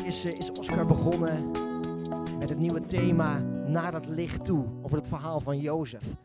is, 0.00 0.24
eh, 0.24 0.32
is 0.38 0.50
Oscar 0.52 0.86
begonnen 0.86 1.50
met 2.38 2.48
het 2.48 2.58
nieuwe 2.58 2.80
thema 2.80 3.38
Naar 3.66 3.92
het 3.92 4.06
licht 4.06 4.44
toe, 4.44 4.66
over 4.82 4.96
het 4.96 5.08
verhaal 5.08 5.40
van 5.40 5.58
Jozef. 5.58 6.16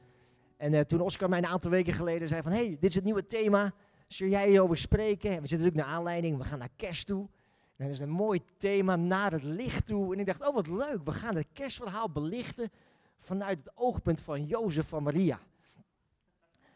En 0.57 0.73
eh, 0.73 0.81
toen 0.81 1.01
Oscar 1.01 1.29
mij 1.29 1.37
een 1.37 1.45
aantal 1.45 1.71
weken 1.71 1.93
geleden 1.93 2.27
zei 2.27 2.41
van, 2.41 2.51
hey, 2.51 2.69
dit 2.69 2.89
is 2.89 2.95
het 2.95 3.03
nieuwe 3.03 3.25
thema, 3.25 3.73
zul 4.07 4.27
jij 4.27 4.47
hierover 4.47 4.77
spreken? 4.77 5.31
En 5.31 5.41
we 5.41 5.47
zitten 5.47 5.57
natuurlijk 5.57 5.85
naar 5.85 5.95
aanleiding, 5.95 6.37
we 6.37 6.43
gaan 6.43 6.59
naar 6.59 6.69
kerst 6.75 7.07
toe. 7.07 7.27
En 7.75 7.85
dat 7.85 7.93
is 7.93 7.99
een 7.99 8.09
mooi 8.09 8.41
thema, 8.57 8.95
Naar 8.95 9.31
het 9.31 9.43
licht 9.43 9.85
toe. 9.85 10.13
En 10.13 10.19
ik 10.19 10.25
dacht, 10.25 10.47
oh 10.47 10.55
wat 10.55 10.67
leuk, 10.67 10.99
we 11.03 11.11
gaan 11.11 11.35
het 11.35 11.47
kerstverhaal 11.53 12.09
belichten 12.09 12.71
vanuit 13.19 13.57
het 13.57 13.71
oogpunt 13.75 14.21
van 14.21 14.45
Jozef 14.45 14.87
van 14.87 15.03
Maria. 15.03 15.39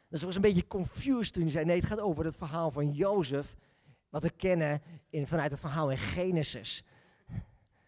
Dus 0.10 0.20
ik 0.20 0.26
was 0.26 0.36
een 0.36 0.42
beetje 0.42 0.68
confused 0.68 1.34
toen 1.34 1.44
hij 1.44 1.52
zei, 1.52 1.66
nee, 1.66 1.76
het 1.76 1.86
gaat 1.86 2.00
over 2.00 2.26
het 2.26 2.36
verhaal 2.36 2.72
van 2.72 2.92
Jozef 2.92 3.56
wat 4.14 4.24
we 4.24 4.30
kennen 4.30 4.82
in, 5.10 5.28
vanuit 5.28 5.52
het 5.52 5.60
verhaal 5.60 5.92
in 5.92 5.98
Genesis. 5.98 6.84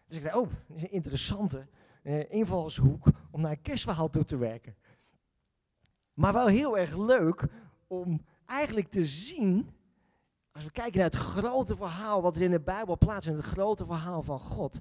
Dus 0.06 0.16
ik 0.16 0.22
dacht, 0.22 0.36
oh, 0.36 0.50
dat 0.66 0.76
is 0.76 0.82
een 0.82 0.90
interessante 0.90 1.66
uh, 2.02 2.30
invalshoek 2.32 3.06
om 3.30 3.40
naar 3.40 3.50
een 3.50 3.60
kerstverhaal 3.60 4.10
toe 4.10 4.24
te 4.24 4.36
werken. 4.36 4.76
Maar 6.14 6.32
wel 6.32 6.46
heel 6.46 6.78
erg 6.78 6.96
leuk 6.96 7.46
om 7.86 8.24
eigenlijk 8.46 8.88
te 8.88 9.04
zien, 9.04 9.70
als 10.52 10.64
we 10.64 10.70
kijken 10.70 10.96
naar 11.00 11.10
het 11.10 11.18
grote 11.18 11.76
verhaal 11.76 12.22
wat 12.22 12.36
er 12.36 12.42
in 12.42 12.50
de 12.50 12.60
Bijbel 12.60 12.98
plaatsvindt, 12.98 13.44
het 13.44 13.52
grote 13.52 13.86
verhaal 13.86 14.22
van 14.22 14.40
God, 14.40 14.78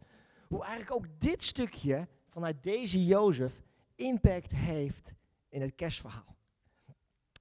hoe 0.48 0.64
eigenlijk 0.64 0.92
ook 0.92 1.06
dit 1.18 1.44
stukje 1.44 2.08
vanuit 2.30 2.64
deze 2.64 3.06
Jozef 3.06 3.64
impact 3.96 4.52
heeft 4.52 5.14
in 5.50 5.62
het 5.62 5.76
kerstverhaal. 5.76 6.36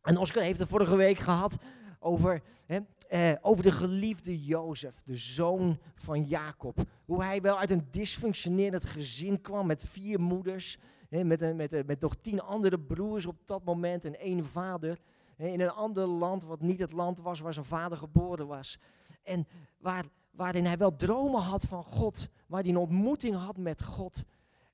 En 0.03 0.17
Oscar 0.17 0.43
heeft 0.43 0.59
het 0.59 0.69
vorige 0.69 0.97
week 0.97 1.19
gehad 1.19 1.59
over 2.05 2.43
hè, 2.67 2.79
eh, 3.09 3.33
over 3.41 3.63
de 3.63 3.71
geliefde 3.71 4.45
Jozef, 4.45 5.01
de 5.03 5.17
zoon 5.17 5.79
van 5.95 6.25
Jacob. 6.25 6.79
Hoe 7.05 7.23
hij 7.23 7.41
wel 7.41 7.59
uit 7.59 7.71
een 7.71 7.89
dysfunctionerend 7.91 8.85
gezin 8.85 9.41
kwam 9.41 9.67
met 9.67 9.85
vier 9.85 10.21
moeders, 10.21 10.79
hè, 11.09 11.25
met, 11.25 11.57
met, 11.57 11.87
met 11.87 12.01
nog 12.01 12.15
tien 12.21 12.41
andere 12.41 12.81
broers 12.81 13.27
op 13.27 13.37
dat 13.45 13.65
moment 13.65 14.05
en 14.05 14.19
één 14.19 14.45
vader. 14.45 14.99
Hè, 15.37 15.47
in 15.47 15.61
een 15.61 15.71
ander 15.71 16.07
land 16.07 16.45
wat 16.45 16.61
niet 16.61 16.79
het 16.79 16.93
land 16.93 17.21
was 17.21 17.41
waar 17.41 17.55
zijn 17.55 17.65
vader 17.65 17.99
geboren 17.99 18.47
was. 18.47 18.79
En 19.23 19.47
waar, 19.79 20.05
waarin 20.31 20.65
hij 20.65 20.77
wel 20.77 20.97
dromen 20.97 21.41
had 21.41 21.65
van 21.65 21.85
God, 21.85 22.29
waar 22.47 22.61
hij 22.61 22.71
een 22.71 22.77
ontmoeting 22.77 23.35
had 23.35 23.57
met 23.57 23.83
God. 23.83 24.25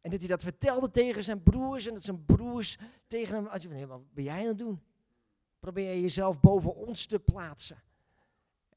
En 0.01 0.11
dat 0.11 0.19
hij 0.19 0.29
dat 0.29 0.43
vertelde 0.43 0.91
tegen 0.91 1.25
zijn 1.25 1.43
broers 1.43 1.87
en 1.87 1.95
dat 1.95 2.03
zijn 2.03 2.25
broers 2.25 2.79
tegen 3.07 3.35
hem, 3.35 3.89
wat 3.89 4.13
ben 4.15 4.25
jij 4.25 4.45
het 4.45 4.59
doen? 4.59 4.81
Probeer 5.61 5.95
je 5.95 6.01
jezelf 6.01 6.41
boven 6.41 6.75
ons 6.75 7.07
te 7.07 7.19
plaatsen. 7.19 7.83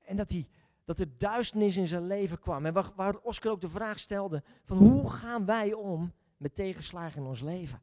En 0.02 0.16
dat, 0.16 0.31
hij, 0.31 0.48
dat 0.84 1.00
er 1.00 1.17
duisternis 1.17 1.78
in 1.78 1.88
zijn 1.88 2.08
leven 2.08 2.39
kwam. 2.39 2.66
En 2.66 2.73
waar, 2.73 2.92
waar 2.95 3.17
Oscar 3.17 3.52
ook 3.52 3.62
de 3.62 3.70
vraag 3.70 4.00
stelde: 4.00 4.44
van 4.64 4.78
hoe 4.78 5.09
gaan 5.09 5.45
wij 5.45 5.73
om 5.73 6.14
met 6.38 6.56
tegenslagen 6.56 7.22
in 7.22 7.28
ons 7.28 7.42
leven? 7.42 7.81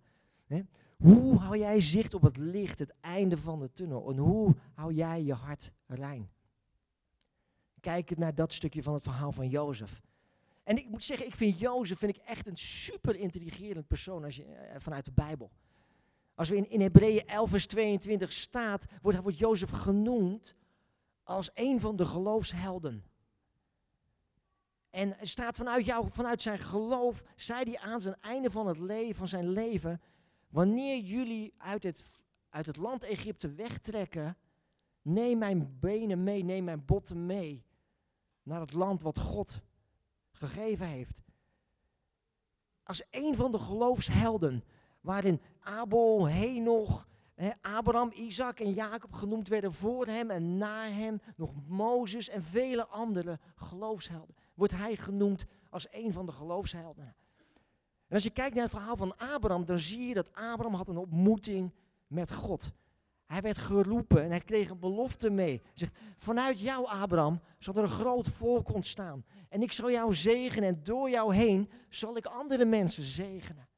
Hoe 0.97 1.37
hou 1.37 1.59
jij 1.59 1.81
zicht 1.81 2.15
op 2.15 2.23
het 2.23 2.37
licht, 2.37 2.79
het 2.79 2.95
einde 3.01 3.37
van 3.37 3.61
de 3.61 3.73
tunnel? 3.73 4.11
En 4.11 4.17
hoe 4.17 4.55
hou 4.75 4.95
jij 4.95 5.23
je 5.23 5.35
hart 5.35 5.73
rein? 5.87 6.31
Kijk 7.81 8.17
naar 8.17 8.35
dat 8.35 8.53
stukje 8.53 8.83
van 8.83 8.95
het 8.95 9.03
verhaal 9.03 9.33
van 9.33 9.49
Jozef. 9.49 10.03
En 10.65 10.77
ik 10.77 10.89
moet 10.89 11.05
zeggen, 11.05 11.27
ik 11.27 11.35
vind 11.35 11.59
Jozef 11.59 11.99
vind 11.99 12.17
ik 12.17 12.23
echt 12.23 12.47
een 12.47 12.57
super 12.57 13.17
intrigerend 13.17 13.87
persoon 13.87 14.25
als 14.25 14.37
je, 14.37 14.45
eh, 14.45 14.81
vanuit 14.81 15.05
de 15.05 15.13
Bijbel. 15.13 15.51
Als 16.41 16.49
we 16.49 16.57
in, 16.57 16.71
in 16.71 16.81
Hebreeën 16.81 17.27
11 17.27 17.51
vers 17.51 17.67
22 17.67 18.33
staat, 18.33 18.85
wordt, 19.03 19.19
wordt 19.19 19.39
Jozef 19.39 19.71
genoemd 19.71 20.55
als 21.23 21.51
een 21.55 21.81
van 21.81 21.97
de 21.97 22.05
geloofshelden. 22.05 23.05
En 24.91 25.17
staat 25.21 25.57
vanuit, 25.57 25.85
jou, 25.85 26.09
vanuit 26.11 26.43
zijn 26.43 26.59
geloof, 26.59 27.23
zei 27.37 27.65
hij 27.65 27.79
aan 27.79 28.01
zijn 28.01 28.17
einde 28.21 28.51
van 28.51 28.67
het 28.67 28.79
leven, 28.79 29.15
van 29.15 29.29
zijn 29.29 29.49
leven, 29.49 30.01
wanneer 30.49 30.99
jullie 30.99 31.55
uit 31.59 31.83
het, 31.83 32.05
uit 32.49 32.67
het 32.67 32.77
land 32.77 33.05
Egypte 33.05 33.55
wegtrekken, 33.55 34.37
neem 35.03 35.39
mijn 35.39 35.79
benen 35.81 36.23
mee, 36.23 36.45
neem 36.45 36.65
mijn 36.65 36.85
botten 36.85 37.27
mee 37.27 37.65
naar 38.43 38.61
het 38.61 38.73
land 38.73 39.03
wat 39.03 39.19
God 39.19 39.61
gegeven 40.31 40.87
heeft. 40.87 41.21
Als 42.83 43.03
een 43.11 43.37
van 43.37 43.51
de 43.51 43.59
geloofshelden, 43.59 44.65
waarin 45.01 45.41
Abel, 45.61 46.29
Henoch, 46.29 47.09
Abraham, 47.61 48.11
Isaac 48.15 48.61
en 48.61 48.73
Jacob 48.73 49.13
genoemd 49.13 49.49
werden 49.49 49.73
voor 49.73 50.07
hem 50.07 50.31
en 50.31 50.57
na 50.57 50.85
hem, 50.85 51.21
nog 51.37 51.53
Mozes 51.69 52.29
en 52.29 52.43
vele 52.43 52.87
andere 52.87 53.39
geloofshelden. 53.57 54.35
Wordt 54.55 54.77
hij 54.77 54.97
genoemd 54.97 55.45
als 55.71 55.87
een 55.91 56.13
van 56.13 56.27
de 56.27 56.33
geloofshelden. 56.33 57.15
En 58.09 58.17
als 58.17 58.23
je 58.23 58.31
kijkt 58.31 58.55
naar 58.55 58.65
het 58.65 58.73
verhaal 58.73 58.97
van 58.97 59.17
Abraham, 59.17 59.65
dan 59.65 59.79
zie 59.79 60.07
je 60.07 60.15
dat 60.15 60.35
Abraham 60.35 60.75
had 60.75 60.89
een 60.89 60.97
ontmoeting 60.97 61.75
met 62.07 62.33
God. 62.33 62.73
Hij 63.27 63.41
werd 63.41 63.59
geroepen 63.59 64.23
en 64.23 64.31
hij 64.31 64.41
kreeg 64.41 64.71
een 64.71 64.79
belofte 64.79 65.31
mee. 65.31 65.61
Hij 65.63 65.73
zegt, 65.75 65.99
vanuit 66.17 66.61
jou 66.61 66.87
Abraham 66.87 67.41
zal 67.59 67.75
er 67.75 67.83
een 67.83 67.89
groot 67.89 68.29
volk 68.29 68.75
ontstaan. 68.75 69.25
En 69.49 69.63
ik 69.63 69.73
zal 69.73 69.91
jou 69.91 70.15
zegenen 70.15 70.69
en 70.69 70.81
door 70.83 71.11
jou 71.11 71.35
heen 71.35 71.71
zal 71.89 72.17
ik 72.17 72.27
andere 72.27 72.65
mensen 72.65 73.03
zegenen. 73.03 73.69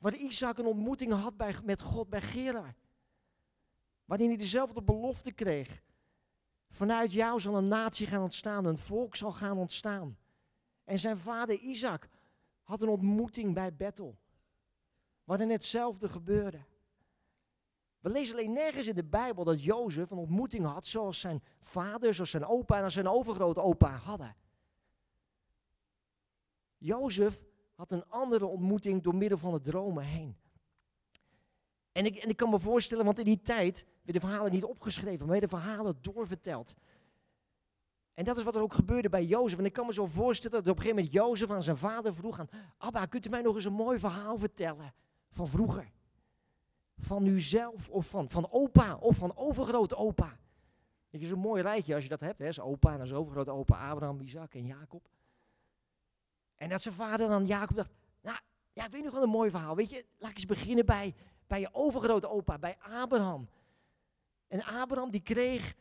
Waar 0.00 0.14
Isaac 0.14 0.58
een 0.58 0.66
ontmoeting 0.66 1.12
had 1.12 1.36
bij, 1.36 1.54
met 1.64 1.82
God 1.82 2.08
bij 2.08 2.20
Gerar. 2.20 2.74
Waarin 4.04 4.28
hij 4.28 4.36
dezelfde 4.36 4.82
belofte 4.82 5.32
kreeg. 5.32 5.82
Vanuit 6.68 7.12
jou 7.12 7.40
zal 7.40 7.56
een 7.56 7.68
natie 7.68 8.06
gaan 8.06 8.22
ontstaan, 8.22 8.64
een 8.64 8.78
volk 8.78 9.16
zal 9.16 9.32
gaan 9.32 9.58
ontstaan. 9.58 10.18
En 10.84 10.98
zijn 10.98 11.18
vader 11.18 11.58
Isaac 11.58 12.08
had 12.62 12.82
een 12.82 12.88
ontmoeting 12.88 13.54
bij 13.54 13.74
Bethel. 13.74 14.18
Waarin 15.24 15.50
hetzelfde 15.50 16.08
gebeurde. 16.08 16.64
We 18.00 18.10
lezen 18.10 18.34
alleen 18.34 18.52
nergens 18.52 18.86
in 18.86 18.94
de 18.94 19.04
Bijbel 19.04 19.44
dat 19.44 19.62
Jozef 19.64 20.10
een 20.10 20.18
ontmoeting 20.18 20.66
had 20.66 20.86
zoals 20.86 21.20
zijn 21.20 21.42
vader, 21.60 22.14
zoals 22.14 22.30
zijn 22.30 22.44
opa 22.44 22.82
en 22.82 22.90
zijn 22.90 23.08
overgrootopa 23.08 23.96
hadden. 23.96 24.36
Jozef 26.78 27.40
had 27.80 27.92
een 27.92 28.08
andere 28.08 28.46
ontmoeting 28.46 29.02
door 29.02 29.14
middel 29.14 29.38
van 29.38 29.52
de 29.52 29.60
dromen 29.60 30.04
heen. 30.04 30.36
En 31.92 32.04
ik, 32.04 32.16
en 32.16 32.28
ik 32.28 32.36
kan 32.36 32.50
me 32.50 32.58
voorstellen, 32.58 33.04
want 33.04 33.18
in 33.18 33.24
die 33.24 33.42
tijd 33.42 33.86
werden 34.02 34.22
de 34.22 34.28
verhalen 34.28 34.52
niet 34.52 34.64
opgeschreven, 34.64 35.18
maar 35.18 35.40
werden 35.40 35.48
verhalen 35.48 35.98
doorverteld. 36.00 36.74
En 38.14 38.24
dat 38.24 38.36
is 38.36 38.42
wat 38.42 38.54
er 38.54 38.62
ook 38.62 38.74
gebeurde 38.74 39.08
bij 39.08 39.24
Jozef. 39.24 39.58
En 39.58 39.64
ik 39.64 39.72
kan 39.72 39.86
me 39.86 39.92
zo 39.92 40.06
voorstellen 40.06 40.56
dat 40.56 40.72
op 40.72 40.76
een 40.76 40.82
gegeven 40.82 41.04
moment 41.04 41.14
Jozef 41.14 41.50
aan 41.50 41.62
zijn 41.62 41.76
vader 41.76 42.14
vroeg 42.14 42.40
aan, 42.40 42.48
Abba, 42.78 43.06
kunt 43.06 43.26
u 43.26 43.28
mij 43.28 43.42
nog 43.42 43.54
eens 43.54 43.64
een 43.64 43.72
mooi 43.72 43.98
verhaal 43.98 44.38
vertellen 44.38 44.94
van 45.30 45.48
vroeger? 45.48 45.90
Van 46.98 47.26
uzelf 47.26 47.88
of 47.88 48.06
van, 48.06 48.30
van 48.30 48.50
opa 48.50 48.96
of 48.96 49.16
van 49.16 49.36
overgrote 49.36 49.96
opa. 49.96 50.38
Dat 51.10 51.20
is 51.20 51.30
een 51.30 51.38
mooi 51.38 51.62
rijtje 51.62 51.94
als 51.94 52.02
je 52.02 52.08
dat 52.10 52.20
hebt, 52.20 52.38
hè? 52.38 52.52
Zijn 52.52 52.66
opa 52.66 52.98
en 52.98 53.06
zijn 53.06 53.20
overgrote 53.20 53.50
opa 53.50 53.90
Abraham, 53.90 54.20
Isaac 54.20 54.54
en 54.54 54.66
Jacob. 54.66 55.08
En 56.60 56.68
dat 56.68 56.82
zijn 56.82 56.94
vader 56.94 57.28
dan 57.28 57.46
Jacob 57.46 57.76
dacht, 57.76 57.90
nou, 58.22 58.38
ja, 58.72 58.84
ik 58.84 58.90
weet 58.90 59.04
nog 59.04 59.12
wel 59.12 59.22
een 59.22 59.28
mooi 59.28 59.50
verhaal. 59.50 59.76
Weet 59.76 59.90
je, 59.90 60.04
laat 60.18 60.30
ik 60.30 60.36
eens 60.36 60.46
beginnen 60.46 60.86
bij, 60.86 61.14
bij 61.46 61.60
je 61.60 61.68
overgrote 61.72 62.28
opa, 62.28 62.58
bij 62.58 62.76
Abraham. 62.78 63.48
En 64.46 64.64
Abraham 64.64 65.10
die 65.10 65.22
kreeg, 65.22 65.74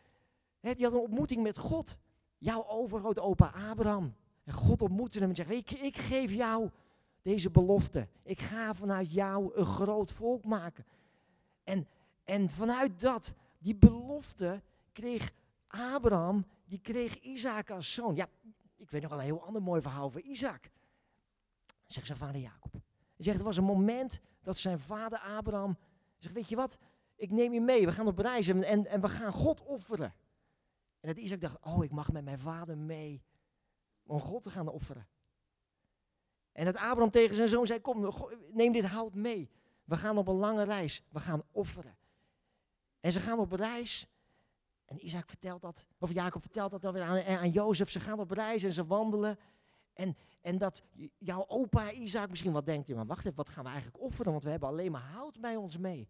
hè, 0.59 0.73
die 0.73 0.85
had 0.85 0.93
een 0.93 0.99
ontmoeting 0.99 1.43
met 1.43 1.57
God. 1.57 1.97
Jouw 2.37 2.67
overgrote 2.67 3.21
opa 3.21 3.51
Abraham. 3.69 4.15
En 4.43 4.53
God 4.53 4.81
ontmoette 4.81 5.19
hem 5.19 5.29
en 5.29 5.35
zegt, 5.35 5.49
ik, 5.49 5.71
ik 5.71 5.97
geef 5.97 6.31
jou 6.31 6.69
deze 7.21 7.49
belofte. 7.49 8.07
Ik 8.23 8.41
ga 8.41 8.73
vanuit 8.73 9.11
jou 9.11 9.51
een 9.55 9.65
groot 9.65 10.11
volk 10.11 10.45
maken. 10.45 10.85
En, 11.63 11.87
en 12.23 12.49
vanuit 12.49 12.99
dat, 12.99 13.33
die 13.57 13.75
belofte, 13.75 14.61
kreeg 14.91 15.31
Abraham, 15.67 16.45
die 16.65 16.79
kreeg 16.79 17.19
Isaac 17.19 17.71
als 17.71 17.93
zoon. 17.93 18.15
Ja, 18.15 18.27
ik 18.89 18.95
weet 18.95 19.03
nog 19.03 19.11
wel 19.11 19.19
een 19.19 19.35
heel 19.35 19.45
ander 19.45 19.61
mooi 19.61 19.81
verhaal 19.81 20.05
over 20.05 20.21
Isaac. 20.21 20.69
Zegt 21.87 22.05
zijn 22.05 22.17
vader 22.17 22.41
Jacob. 22.41 22.71
Hij 22.71 22.81
zegt, 23.25 23.39
er 23.39 23.45
was 23.45 23.57
een 23.57 23.63
moment 23.63 24.19
dat 24.41 24.57
zijn 24.57 24.79
vader 24.79 25.19
Abraham 25.19 25.77
zegt, 26.17 26.33
weet 26.33 26.49
je 26.49 26.55
wat, 26.55 26.77
ik 27.15 27.31
neem 27.31 27.53
je 27.53 27.61
mee, 27.61 27.85
we 27.85 27.91
gaan 27.91 28.07
op 28.07 28.17
reis 28.17 28.47
en, 28.47 28.63
en, 28.63 28.85
en 28.85 29.01
we 29.01 29.09
gaan 29.09 29.31
God 29.31 29.63
offeren. 29.63 30.13
En 30.99 31.07
dat 31.07 31.17
Isaac 31.17 31.41
dacht, 31.41 31.57
oh, 31.61 31.83
ik 31.83 31.91
mag 31.91 32.11
met 32.11 32.23
mijn 32.23 32.39
vader 32.39 32.77
mee 32.77 33.23
om 34.03 34.19
God 34.19 34.43
te 34.43 34.49
gaan 34.49 34.67
offeren. 34.67 35.07
En 36.51 36.65
dat 36.65 36.75
Abraham 36.75 37.11
tegen 37.11 37.35
zijn 37.35 37.49
zoon 37.49 37.65
zei, 37.65 37.79
kom, 37.81 38.13
neem 38.51 38.71
dit 38.71 38.85
hout 38.85 39.13
mee. 39.13 39.49
We 39.83 39.97
gaan 39.97 40.17
op 40.17 40.27
een 40.27 40.35
lange 40.35 40.63
reis, 40.63 41.03
we 41.09 41.19
gaan 41.19 41.43
offeren. 41.51 41.97
En 42.99 43.11
ze 43.11 43.19
gaan 43.19 43.39
op 43.39 43.51
reis 43.51 44.07
en 44.89 45.05
Isaac 45.05 45.27
vertelt 45.27 45.61
dat, 45.61 45.85
of 45.99 46.11
Jacob 46.11 46.41
vertelt 46.41 46.71
dat 46.71 46.81
dan 46.81 46.93
weer 46.93 47.03
aan, 47.03 47.23
aan 47.23 47.49
Jozef. 47.49 47.89
Ze 47.89 47.99
gaan 47.99 48.19
op 48.19 48.31
reis 48.31 48.63
en 48.63 48.71
ze 48.71 48.85
wandelen. 48.85 49.37
En, 49.93 50.17
en 50.41 50.57
dat 50.57 50.83
jouw 51.17 51.47
opa 51.47 51.91
Isaac 51.91 52.29
misschien 52.29 52.51
wat 52.51 52.65
denkt, 52.65 52.87
maar 52.95 53.05
wacht 53.05 53.25
even, 53.25 53.35
wat 53.35 53.49
gaan 53.49 53.63
we 53.63 53.69
eigenlijk 53.69 54.01
offeren? 54.01 54.31
Want 54.31 54.43
we 54.43 54.49
hebben 54.49 54.69
alleen 54.69 54.91
maar 54.91 55.01
hout 55.01 55.39
bij 55.39 55.55
ons 55.55 55.77
mee. 55.77 56.09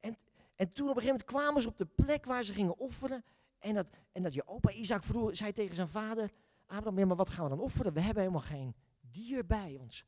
En, 0.00 0.16
en 0.56 0.72
toen 0.72 0.88
op 0.88 0.96
een 0.96 1.02
gegeven 1.02 1.06
moment 1.06 1.24
kwamen 1.24 1.62
ze 1.62 1.68
op 1.68 1.76
de 1.76 1.86
plek 1.86 2.24
waar 2.24 2.42
ze 2.42 2.52
gingen 2.52 2.78
offeren. 2.78 3.24
En 3.58 3.74
dat, 3.74 3.86
en 4.12 4.22
dat 4.22 4.34
je 4.34 4.46
opa 4.46 4.70
Isaac 4.70 5.02
vroeg, 5.02 5.36
zei 5.36 5.52
tegen 5.52 5.76
zijn 5.76 5.88
vader, 5.88 6.30
Abraham, 6.66 6.98
ja, 6.98 7.06
maar 7.06 7.16
wat 7.16 7.30
gaan 7.30 7.44
we 7.44 7.50
dan 7.50 7.60
offeren? 7.60 7.92
We 7.92 8.00
hebben 8.00 8.22
helemaal 8.22 8.46
geen 8.46 8.74
dier 9.00 9.46
bij 9.46 9.76
ons. 9.76 10.04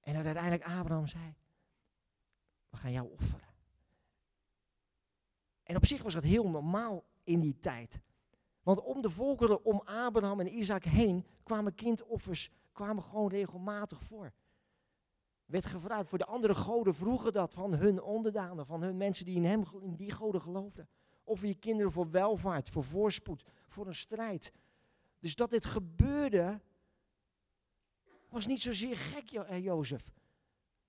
En 0.00 0.14
dat 0.14 0.24
uiteindelijk 0.24 0.64
Abraham 0.64 1.06
zei, 1.06 1.34
we 2.70 2.76
gaan 2.76 2.92
jou 2.92 3.10
offeren. 3.10 3.53
En 5.64 5.76
op 5.76 5.86
zich 5.86 6.02
was 6.02 6.14
dat 6.14 6.24
heel 6.24 6.48
normaal 6.48 7.04
in 7.24 7.40
die 7.40 7.58
tijd. 7.60 8.00
Want 8.62 8.80
om 8.80 9.02
de 9.02 9.10
volkeren 9.10 9.64
om 9.64 9.82
Abraham 9.84 10.40
en 10.40 10.58
Isaac 10.58 10.84
heen 10.84 11.26
kwamen 11.42 11.74
kindoffers 11.74 12.50
kwamen 12.72 13.02
gewoon 13.02 13.28
regelmatig 13.28 14.02
voor. 14.02 14.32
Werd 15.44 15.66
gevraagd 15.66 16.08
voor 16.08 16.18
de 16.18 16.26
andere 16.26 16.54
goden 16.54 16.94
vroegen 16.94 17.32
dat 17.32 17.54
van 17.54 17.74
hun 17.74 18.02
onderdanen, 18.02 18.66
van 18.66 18.82
hun 18.82 18.96
mensen 18.96 19.24
die 19.24 19.36
in 19.36 19.44
hem 19.44 19.64
in 19.80 19.94
die 19.94 20.10
goden 20.10 20.40
geloofden. 20.40 20.88
Of 21.24 21.42
je 21.42 21.54
kinderen 21.54 21.92
voor 21.92 22.10
welvaart, 22.10 22.68
voor 22.68 22.84
voorspoed, 22.84 23.44
voor 23.68 23.86
een 23.86 23.94
strijd. 23.94 24.52
Dus 25.18 25.34
dat 25.34 25.50
dit 25.50 25.64
gebeurde, 25.64 26.60
was 28.28 28.46
niet 28.46 28.60
zozeer 28.60 28.96
gek, 28.96 29.28
jo 29.28 29.56
Jozef. 29.56 30.12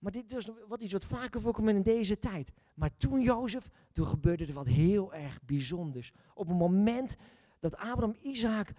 Maar 0.06 0.14
dit 0.14 0.34
is 0.34 0.50
wat 0.68 0.82
iets 0.82 0.94
wat 0.94 1.06
vaker 1.06 1.42
voorkomt 1.42 1.70
in 1.70 1.82
deze 1.82 2.20
tijd. 2.20 2.52
Maar 2.74 2.98
toen 2.98 3.22
Jozef, 3.22 3.70
toen 3.92 4.06
gebeurde 4.06 4.46
er 4.46 4.54
wat 4.54 4.68
heel 4.68 5.14
erg 5.14 5.40
bijzonders. 5.46 6.14
Op 6.34 6.48
het 6.48 6.58
moment 6.58 7.16
dat 7.60 7.78
Abraham 7.78 8.16
Isaac 8.22 8.74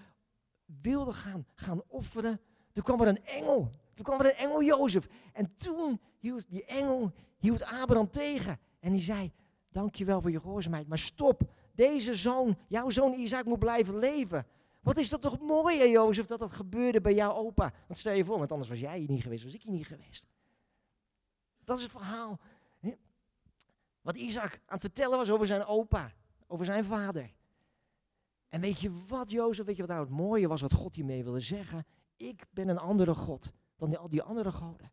wilde 0.82 1.12
gaan, 1.12 1.46
gaan 1.55 1.82
offeren, 1.87 2.40
toen 2.73 2.84
kwam 2.84 3.00
er 3.00 3.08
een 3.08 3.25
engel. 3.25 3.70
Toen 3.94 4.05
kwam 4.05 4.20
er 4.20 4.26
een 4.26 4.37
engel 4.37 4.62
Jozef. 4.62 5.08
En 5.32 5.55
toen 5.55 6.00
hield 6.19 6.50
die 6.50 6.64
engel 6.64 7.12
hield 7.38 7.62
Abraham 7.62 8.11
tegen. 8.11 8.58
En 8.81 8.93
die 8.93 9.02
zei, 9.02 9.32
dankjewel 9.69 10.20
voor 10.20 10.31
je 10.31 10.40
gehoorzaamheid. 10.40 10.88
Maar 10.88 10.99
stop, 10.99 11.43
deze 11.75 12.14
zoon, 12.14 12.56
jouw 12.69 12.90
zoon 12.90 13.12
Isaac 13.12 13.44
moet 13.44 13.58
blijven 13.58 13.99
leven. 13.99 14.46
Wat 14.81 14.96
is 14.96 15.08
dat 15.08 15.20
toch 15.20 15.40
mooi, 15.40 15.78
hè, 15.78 15.84
Jozef, 15.84 16.26
dat 16.26 16.38
dat 16.38 16.52
gebeurde 16.52 17.00
bij 17.00 17.14
jouw 17.14 17.34
opa. 17.34 17.73
Want 17.87 17.99
stel 17.99 18.14
je 18.14 18.25
voor, 18.25 18.38
want 18.38 18.52
anders 18.52 18.70
was 18.70 18.81
jij 18.81 18.99
hier 18.99 19.11
niet 19.11 19.23
geweest, 19.23 19.44
was 19.44 19.55
ik 19.55 19.62
hier 19.62 19.73
niet 19.73 19.87
geweest. 19.87 20.26
Dat 21.67 21.77
is 21.77 21.83
het 21.83 21.93
verhaal. 21.93 22.39
Hè? 22.79 22.95
Wat 24.01 24.17
Isaac 24.17 24.53
aan 24.53 24.61
het 24.67 24.81
vertellen 24.81 25.19
was 25.19 25.31
over 25.31 25.47
zijn 25.47 25.65
opa, 25.65 26.13
over 26.47 26.65
zijn 26.65 26.85
vader. 26.85 27.33
En 28.49 28.61
weet 28.61 28.81
je 28.81 29.07
wat, 29.09 29.31
Jozef, 29.31 29.67
weet 29.67 29.77
je 29.77 29.83
wat 29.83 29.91
nou 29.91 30.05
het 30.05 30.17
mooie 30.17 30.49
was, 30.49 30.61
wat 30.61 30.73
God 30.73 30.95
hiermee 30.95 31.25
wilde 31.25 31.41
zeggen? 31.41 31.87
Ik 32.17 32.47
ben 32.51 32.69
een 32.69 32.79
andere 32.79 33.15
God 33.15 33.53
dan 33.77 33.89
die, 33.89 33.99
al 33.99 34.09
die 34.09 34.23
andere 34.23 34.53
goden. 34.53 34.93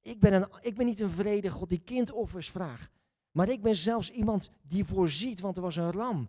Ik 0.00 0.20
ben, 0.20 0.32
een, 0.32 0.48
ik 0.60 0.76
ben 0.76 0.86
niet 0.86 1.00
een 1.00 1.10
vrede 1.10 1.50
God 1.50 1.68
die 1.68 1.80
kindoffers 1.80 2.50
vraagt. 2.50 2.98
Maar 3.30 3.48
ik 3.48 3.62
ben 3.62 3.76
zelfs 3.76 4.10
iemand 4.10 4.50
die 4.62 4.84
voorziet, 4.84 5.40
want 5.40 5.56
er 5.56 5.62
was 5.62 5.76
een 5.76 5.92
ram. 5.92 6.28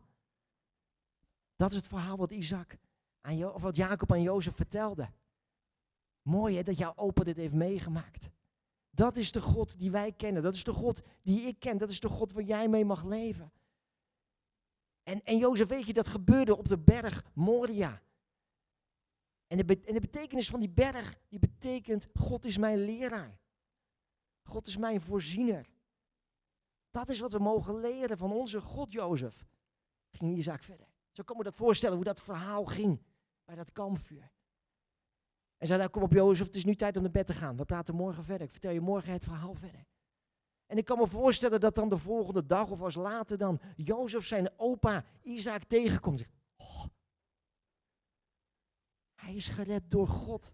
Dat 1.55 1.69
is 1.69 1.75
het 1.75 1.87
verhaal 1.87 2.17
wat 2.17 2.31
Isaac 2.31 2.77
aan 3.21 3.37
jo 3.37 3.49
of 3.49 3.61
wat 3.61 3.75
Jacob 3.75 4.11
aan 4.11 4.21
Jozef 4.21 4.55
vertelde. 4.55 5.09
Mooi 6.21 6.55
hè, 6.55 6.63
dat 6.63 6.77
jouw 6.77 6.93
opa 6.95 7.23
dit 7.23 7.35
heeft 7.37 7.53
meegemaakt. 7.53 8.29
Dat 8.91 9.17
is 9.17 9.31
de 9.31 9.41
God 9.41 9.79
die 9.79 9.91
wij 9.91 10.11
kennen. 10.11 10.43
Dat 10.43 10.55
is 10.55 10.63
de 10.63 10.73
God 10.73 11.01
die 11.21 11.41
ik 11.41 11.59
ken. 11.59 11.77
Dat 11.77 11.91
is 11.91 11.99
de 11.99 12.09
God 12.09 12.31
waar 12.31 12.43
jij 12.43 12.67
mee 12.67 12.85
mag 12.85 13.03
leven. 13.03 13.51
En, 15.03 15.23
en 15.23 15.37
Jozef, 15.37 15.67
weet 15.67 15.85
je, 15.85 15.93
dat 15.93 16.07
gebeurde 16.07 16.57
op 16.57 16.67
de 16.67 16.77
berg 16.77 17.25
Moria. 17.33 18.01
En 19.47 19.57
de, 19.57 19.81
en 19.85 19.93
de 19.93 19.99
betekenis 19.99 20.49
van 20.49 20.59
die 20.59 20.69
berg, 20.69 21.19
die 21.27 21.39
betekent, 21.39 22.07
God 22.13 22.45
is 22.45 22.57
mijn 22.57 22.77
leraar. 22.77 23.39
God 24.43 24.67
is 24.67 24.77
mijn 24.77 25.01
voorziener. 25.01 25.69
Dat 26.91 27.09
is 27.09 27.19
wat 27.19 27.31
we 27.31 27.39
mogen 27.39 27.79
leren 27.79 28.17
van 28.17 28.31
onze 28.31 28.61
God, 28.61 28.91
Jozef. 28.91 29.45
Ging 30.11 30.37
Isaac 30.37 30.63
verder. 30.63 30.87
Zo 31.11 31.23
kan 31.23 31.37
me 31.37 31.43
dat 31.43 31.55
voorstellen, 31.55 31.95
hoe 31.95 32.05
dat 32.05 32.21
verhaal 32.21 32.65
ging 32.65 33.01
bij 33.45 33.55
dat 33.55 33.71
kampvuur. 33.71 34.31
En 35.61 35.67
zei, 35.67 35.79
nou 35.79 35.91
kom 35.91 36.03
op 36.03 36.11
Jozef, 36.11 36.47
het 36.47 36.55
is 36.55 36.65
nu 36.65 36.75
tijd 36.75 36.95
om 36.95 37.01
naar 37.01 37.11
bed 37.11 37.25
te 37.25 37.33
gaan. 37.33 37.57
We 37.57 37.65
praten 37.65 37.95
morgen 37.95 38.23
verder. 38.23 38.47
Ik 38.47 38.51
vertel 38.51 38.71
je 38.71 38.81
morgen 38.81 39.13
het 39.13 39.23
verhaal 39.23 39.53
verder. 39.53 39.85
En 40.65 40.77
ik 40.77 40.85
kan 40.85 40.97
me 40.97 41.07
voorstellen 41.07 41.59
dat 41.59 41.75
dan 41.75 41.89
de 41.89 41.97
volgende 41.97 42.45
dag 42.45 42.69
of 42.69 42.81
als 42.81 42.95
later 42.95 43.37
dan 43.37 43.59
Jozef 43.75 44.25
zijn 44.25 44.59
opa 44.59 45.05
Isaac 45.21 45.63
tegenkomt. 45.63 46.23
Hij 49.15 49.35
is 49.35 49.47
gered 49.47 49.91
door 49.91 50.07
God. 50.07 50.51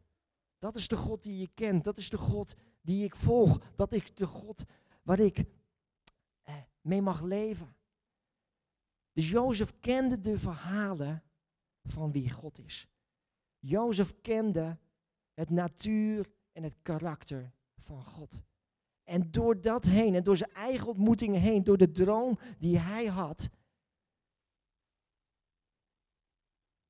Dat 0.59 0.75
is 0.75 0.87
de 0.87 0.97
God 0.97 1.23
die 1.23 1.39
je 1.39 1.49
kent. 1.53 1.83
Dat 1.83 1.97
is 1.97 2.09
de 2.09 2.17
God 2.17 2.55
die 2.81 3.03
ik 3.03 3.15
volg. 3.15 3.59
Dat 3.75 3.91
is 3.91 4.13
de 4.13 4.27
God 4.27 4.63
waar 5.03 5.19
ik 5.19 5.43
eh, 6.41 6.55
mee 6.81 7.01
mag 7.01 7.21
leven. 7.21 7.75
Dus 9.11 9.29
Jozef 9.29 9.73
kende 9.79 10.19
de 10.19 10.37
verhalen 10.37 11.23
van 11.83 12.11
wie 12.11 12.31
God 12.31 12.59
is. 12.59 12.87
Jozef 13.59 14.13
kende 14.21 14.77
het 15.37 15.49
natuur 15.49 16.27
en 16.51 16.63
het 16.63 16.75
karakter 16.81 17.51
van 17.77 18.03
God. 18.03 18.39
En 19.03 19.31
door 19.31 19.61
dat 19.61 19.85
heen, 19.85 20.15
en 20.15 20.23
door 20.23 20.37
zijn 20.37 20.51
eigen 20.51 20.87
ontmoetingen 20.87 21.41
heen, 21.41 21.63
door 21.63 21.77
de 21.77 21.91
droom 21.91 22.39
die 22.57 22.79
hij 22.79 23.05
had, 23.05 23.49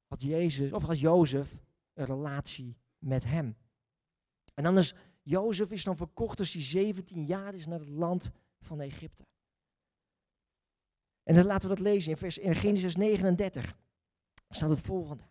had 0.07 0.21
Jezus, 0.21 0.71
of 0.71 0.83
had 0.83 0.99
Jozef 0.99 1.57
een 1.93 2.05
relatie 2.05 2.77
met 2.97 3.23
hem. 3.23 3.57
En 4.53 4.77
is 4.77 4.93
Jozef 5.21 5.71
is 5.71 5.83
dan 5.83 5.97
verkocht 5.97 6.39
als 6.39 6.53
hij 6.53 6.61
17 6.61 7.25
jaar 7.25 7.53
is 7.53 7.65
naar 7.65 7.79
het 7.79 7.89
land 7.89 8.31
van 8.59 8.81
Egypte. 8.81 9.25
En 11.23 11.35
dan 11.35 11.45
laten 11.45 11.69
we 11.69 11.75
dat 11.75 11.83
lezen 11.83 12.11
in, 12.11 12.17
vers, 12.17 12.37
in 12.37 12.55
Genesis 12.55 12.95
39. 12.95 13.77
staat 14.49 14.69
het 14.69 14.81
volgende. 14.81 15.23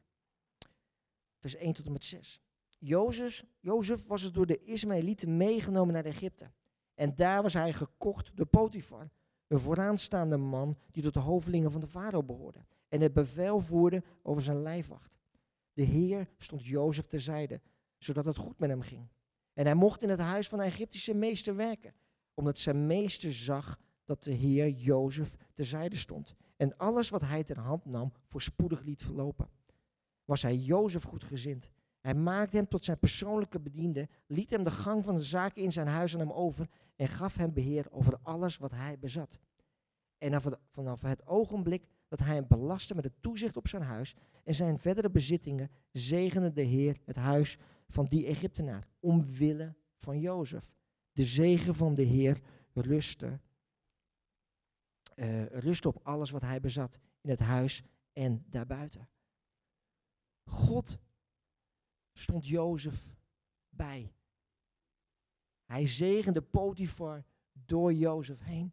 Vers 1.38 1.54
1 1.54 1.72
tot 1.72 1.86
en 1.86 1.92
met 1.92 2.04
6. 2.04 2.40
Jozef, 2.78 3.44
Jozef 3.61 4.06
was 4.06 4.23
dus 4.23 4.32
door 4.32 4.46
de 4.46 4.64
Ismaëlieten 4.64 5.37
meegenomen 5.37 5.94
naar 5.94 6.05
Egypte. 6.05 6.50
En 6.94 7.17
daar 7.17 7.43
was 7.43 7.52
hij 7.52 7.73
gekocht 7.73 8.31
door 8.34 8.46
Potifar, 8.46 9.11
een 9.46 9.58
vooraanstaande 9.58 10.37
man 10.37 10.75
die 10.90 11.02
tot 11.02 11.14
de 11.14 11.20
hovelingen 11.20 11.73
van 11.73 11.81
de 11.81 11.87
farao 11.87 12.23
behoorde. 12.23 12.64
En 12.88 13.00
het 13.00 13.12
bevel 13.12 13.61
voerde 13.61 14.02
over 14.23 14.43
zijn 14.43 14.62
lijfwacht. 14.62 15.19
De 15.73 15.82
Heer 15.82 16.28
stond 16.37 16.64
Jozef 16.64 17.06
terzijde, 17.06 17.61
zodat 17.98 18.24
het 18.24 18.36
goed 18.36 18.58
met 18.58 18.69
hem 18.69 18.81
ging. 18.81 19.08
En 19.53 19.65
hij 19.65 19.74
mocht 19.74 20.03
in 20.03 20.08
het 20.08 20.20
huis 20.20 20.48
van 20.48 20.58
de 20.58 20.65
Egyptische 20.65 21.15
meester 21.15 21.56
werken, 21.56 21.94
omdat 22.34 22.58
zijn 22.58 22.86
meester 22.86 23.32
zag 23.32 23.79
dat 24.05 24.22
de 24.22 24.32
Heer 24.32 24.69
Jozef 24.69 25.36
terzijde 25.55 25.96
stond. 25.96 26.34
En 26.56 26.77
alles 26.77 27.08
wat 27.08 27.20
hij 27.20 27.44
ter 27.44 27.58
hand 27.58 27.84
nam, 27.84 28.12
voorspoedig 28.24 28.82
liet 28.82 29.03
verlopen. 29.03 29.48
Was 30.24 30.43
hij 30.43 30.56
Jozef 30.56 31.03
goedgezind 31.03 31.70
hij 32.06 32.15
maakte 32.15 32.56
hem 32.56 32.69
tot 32.69 32.84
zijn 32.84 32.98
persoonlijke 32.98 33.60
bediende, 33.60 34.08
liet 34.27 34.51
hem 34.51 34.65
de 34.65 34.70
gang 34.70 35.05
van 35.05 35.15
de 35.15 35.22
zaken 35.22 35.63
in 35.63 35.72
zijn 35.72 35.86
huis 35.86 36.15
aan 36.15 36.20
hem 36.20 36.32
over 36.32 36.69
en 36.96 37.08
gaf 37.08 37.36
hem 37.36 37.53
beheer 37.53 37.86
over 37.91 38.19
alles 38.22 38.58
wat 38.58 38.70
hij 38.70 38.98
bezat. 38.98 39.39
En 40.19 40.41
vanaf 40.70 41.03
het 41.03 41.27
ogenblik 41.27 41.86
dat 42.08 42.19
hij 42.19 42.34
hem 42.34 42.46
belastte 42.48 42.94
met 42.94 43.05
het 43.05 43.22
toezicht 43.22 43.56
op 43.56 43.69
zijn 43.69 43.82
huis 43.82 44.15
en 44.44 44.55
zijn 44.55 44.79
verdere 44.79 45.10
bezittingen, 45.10 45.70
zegende 45.93 46.53
de 46.53 46.63
Heer 46.63 46.96
het 47.05 47.17
huis 47.17 47.58
van 47.89 48.05
die 48.05 48.27
Egyptenaar, 48.27 48.89
omwille 49.01 49.75
van 49.96 50.20
Jozef. 50.20 50.77
De 51.13 51.25
zegen 51.25 51.75
van 51.75 51.94
de 51.94 52.03
Heer 52.03 52.41
rustte, 52.72 53.41
uh, 55.15 55.46
rustte 55.46 55.89
op 55.89 56.01
alles 56.03 56.31
wat 56.31 56.43
hij 56.43 56.60
bezat 56.60 56.98
in 57.20 57.31
het 57.31 57.41
huis 57.41 57.82
en 58.13 58.44
daarbuiten. 58.48 59.08
God 60.44 60.98
stond 62.19 62.46
Jozef 62.46 63.06
bij. 63.69 64.13
Hij 65.65 65.87
zegende 65.87 66.43
Potifar 66.43 67.25
door 67.53 67.93
Jozef 67.93 68.41
heen. 68.41 68.73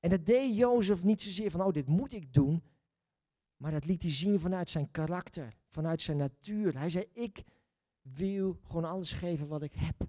En 0.00 0.10
dat 0.10 0.26
deed 0.26 0.56
Jozef 0.56 1.04
niet 1.04 1.22
zozeer 1.22 1.50
van, 1.50 1.60
oh, 1.60 1.72
dit 1.72 1.86
moet 1.86 2.12
ik 2.12 2.32
doen. 2.32 2.62
Maar 3.56 3.70
dat 3.70 3.84
liet 3.84 4.02
hij 4.02 4.10
zien 4.10 4.40
vanuit 4.40 4.70
zijn 4.70 4.90
karakter, 4.90 5.56
vanuit 5.66 6.02
zijn 6.02 6.16
natuur. 6.16 6.78
Hij 6.78 6.90
zei, 6.90 7.04
ik 7.12 7.44
wil 8.00 8.58
gewoon 8.62 8.84
alles 8.84 9.12
geven 9.12 9.48
wat 9.48 9.62
ik 9.62 9.74
heb. 9.74 10.08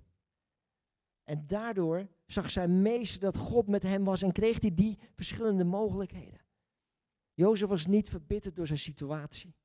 En 1.24 1.48
daardoor 1.48 2.08
zag 2.26 2.50
zijn 2.50 2.82
meester 2.82 3.20
dat 3.20 3.38
God 3.38 3.68
met 3.68 3.84
hem 3.84 4.04
was 4.04 4.22
en 4.22 4.32
kreeg 4.32 4.62
hij 4.62 4.74
die 4.74 5.00
verschillende 5.14 5.64
mogelijkheden. 5.64 6.42
Jozef 7.34 7.68
was 7.68 7.86
niet 7.86 8.10
verbitterd 8.10 8.56
door 8.56 8.68
zijn 8.68 8.80
situatie. 8.80 9.56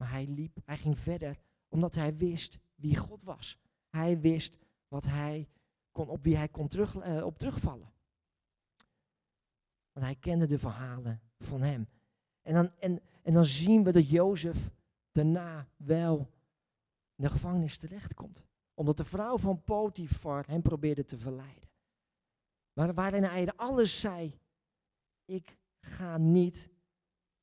Maar 0.00 0.10
hij 0.10 0.26
liep, 0.26 0.58
hij 0.64 0.76
ging 0.76 0.98
verder, 0.98 1.38
omdat 1.68 1.94
hij 1.94 2.16
wist 2.16 2.58
wie 2.74 2.96
God 2.96 3.22
was. 3.22 3.58
Hij 3.88 4.20
wist 4.20 4.56
wat 4.88 5.04
hij 5.04 5.48
kon, 5.92 6.08
op 6.08 6.24
wie 6.24 6.36
hij 6.36 6.48
kon 6.48 6.68
terug, 6.68 6.94
uh, 6.94 7.24
op 7.24 7.38
terugvallen. 7.38 7.92
Want 9.92 10.06
hij 10.06 10.14
kende 10.14 10.46
de 10.46 10.58
verhalen 10.58 11.20
van 11.38 11.62
hem. 11.62 11.88
En 12.42 12.54
dan, 12.54 12.72
en, 12.78 13.00
en 13.22 13.32
dan 13.32 13.44
zien 13.44 13.84
we 13.84 13.92
dat 13.92 14.08
Jozef 14.08 14.70
daarna 15.12 15.68
wel 15.76 16.18
in 17.14 17.24
de 17.24 17.30
gevangenis 17.30 17.78
terechtkomt. 17.78 18.44
Omdat 18.74 18.96
de 18.96 19.04
vrouw 19.04 19.38
van 19.38 19.64
Potifar 19.64 20.46
hem 20.46 20.62
probeerde 20.62 21.04
te 21.04 21.18
verleiden. 21.18 21.68
Maar 22.72 22.94
waarin 22.94 23.24
hij 23.24 23.52
alles 23.56 24.00
zei, 24.00 24.38
ik 25.24 25.58
ga 25.80 26.16
niet 26.16 26.70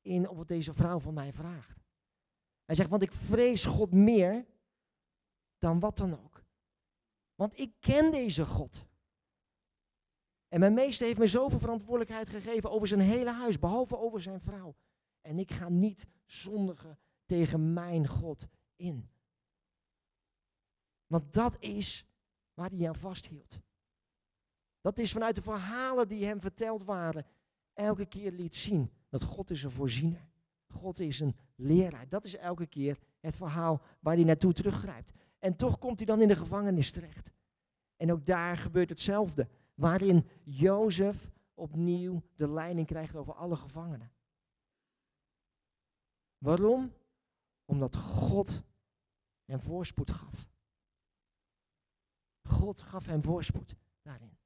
in 0.00 0.28
op 0.28 0.36
wat 0.36 0.48
deze 0.48 0.74
vrouw 0.74 0.98
van 0.98 1.14
mij 1.14 1.32
vraagt. 1.32 1.77
Hij 2.68 2.76
zegt, 2.76 2.90
want 2.90 3.02
ik 3.02 3.12
vrees 3.12 3.64
God 3.64 3.92
meer 3.92 4.46
dan 5.58 5.80
wat 5.80 5.96
dan 5.96 6.20
ook. 6.24 6.44
Want 7.34 7.58
ik 7.58 7.72
ken 7.80 8.10
deze 8.10 8.46
God. 8.46 8.86
En 10.48 10.60
mijn 10.60 10.74
meester 10.74 11.06
heeft 11.06 11.18
me 11.18 11.26
zoveel 11.26 11.58
verantwoordelijkheid 11.58 12.28
gegeven 12.28 12.70
over 12.70 12.88
zijn 12.88 13.00
hele 13.00 13.30
huis, 13.30 13.58
behalve 13.58 13.98
over 13.98 14.20
zijn 14.20 14.40
vrouw. 14.40 14.76
En 15.20 15.38
ik 15.38 15.50
ga 15.50 15.68
niet 15.68 16.06
zondigen 16.24 16.98
tegen 17.24 17.72
mijn 17.72 18.06
God 18.06 18.46
in. 18.76 19.10
Want 21.06 21.32
dat 21.32 21.56
is 21.60 22.06
waar 22.54 22.70
hij 22.70 22.88
aan 22.88 22.94
vasthield. 22.94 23.60
Dat 24.80 24.98
is 24.98 25.12
vanuit 25.12 25.34
de 25.34 25.42
verhalen 25.42 26.08
die 26.08 26.24
hem 26.24 26.40
verteld 26.40 26.84
waren, 26.84 27.26
elke 27.72 28.06
keer 28.06 28.32
liet 28.32 28.54
zien 28.54 28.92
dat 29.08 29.22
God 29.22 29.50
is 29.50 29.62
een 29.62 29.70
voorziener. 29.70 30.28
God 30.68 31.00
is 31.00 31.20
een 31.20 31.36
leraar. 31.54 32.08
Dat 32.08 32.24
is 32.24 32.36
elke 32.36 32.66
keer 32.66 32.98
het 33.20 33.36
verhaal 33.36 33.82
waar 34.00 34.14
hij 34.14 34.24
naartoe 34.24 34.52
teruggrijpt. 34.52 35.12
En 35.38 35.56
toch 35.56 35.78
komt 35.78 35.96
hij 35.96 36.06
dan 36.06 36.20
in 36.20 36.28
de 36.28 36.36
gevangenis 36.36 36.90
terecht. 36.90 37.32
En 37.96 38.12
ook 38.12 38.26
daar 38.26 38.56
gebeurt 38.56 38.88
hetzelfde. 38.88 39.48
Waarin 39.74 40.28
Jozef 40.44 41.30
opnieuw 41.54 42.22
de 42.34 42.48
leiding 42.48 42.86
krijgt 42.86 43.16
over 43.16 43.34
alle 43.34 43.56
gevangenen. 43.56 44.12
Waarom? 46.38 46.92
Omdat 47.64 47.96
God 47.96 48.62
hem 49.44 49.60
voorspoed 49.60 50.10
gaf. 50.10 50.50
God 52.42 52.82
gaf 52.82 53.06
hem 53.06 53.22
voorspoed 53.22 53.76
daarin. 54.02 54.36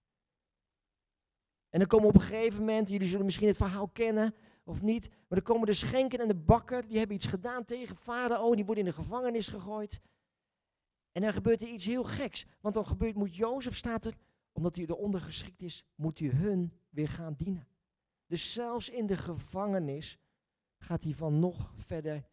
En 1.69 1.79
dan 1.79 1.89
komen 1.89 2.09
op 2.09 2.15
een 2.15 2.21
gegeven 2.21 2.59
moment, 2.59 2.89
jullie 2.89 3.09
zullen 3.09 3.25
misschien 3.25 3.47
het 3.47 3.57
verhaal 3.57 3.89
kennen 3.89 4.35
of 4.65 4.83
niet, 4.83 5.09
maar 5.09 5.39
dan 5.39 5.43
komen 5.43 5.67
de 5.67 5.73
schenken 5.73 6.19
en 6.21 6.29
de 6.29 6.35
bakker, 6.35 6.87
die 6.87 6.99
hebben 6.99 7.17
iets 7.17 7.27
gedaan 7.27 7.65
tegen 7.65 7.97
Farao, 7.97 8.55
die 8.55 8.65
worden 8.65 8.85
in 8.85 8.91
de 8.91 8.97
gevangenis 8.97 9.49
gegooid. 9.49 10.01
En 11.13 11.23
dan 11.23 11.33
gebeurt 11.33 11.63
er 11.63 11.69
iets 11.69 11.85
heel 11.85 12.05
geks, 12.05 12.47
want 12.61 12.75
dan 12.75 12.87
gebeurt, 12.87 13.15
moet 13.15 13.37
Jozef, 13.37 13.77
staat 13.77 14.05
er, 14.05 14.17
omdat 14.53 14.77
hij 14.77 14.85
eronder 14.87 15.21
geschikt 15.21 15.63
is, 15.63 15.85
moet 15.95 16.19
hij 16.19 16.29
hun 16.29 16.73
weer 16.91 17.09
gaan 17.09 17.35
dienen. 17.37 17.67
Dus 18.27 18.53
zelfs 18.53 18.89
in 18.89 19.07
de 19.07 19.17
gevangenis 19.17 20.19
gaat 20.79 21.03
hij 21.03 21.13
van 21.13 21.39
nog 21.39 21.73
verder 21.77 22.25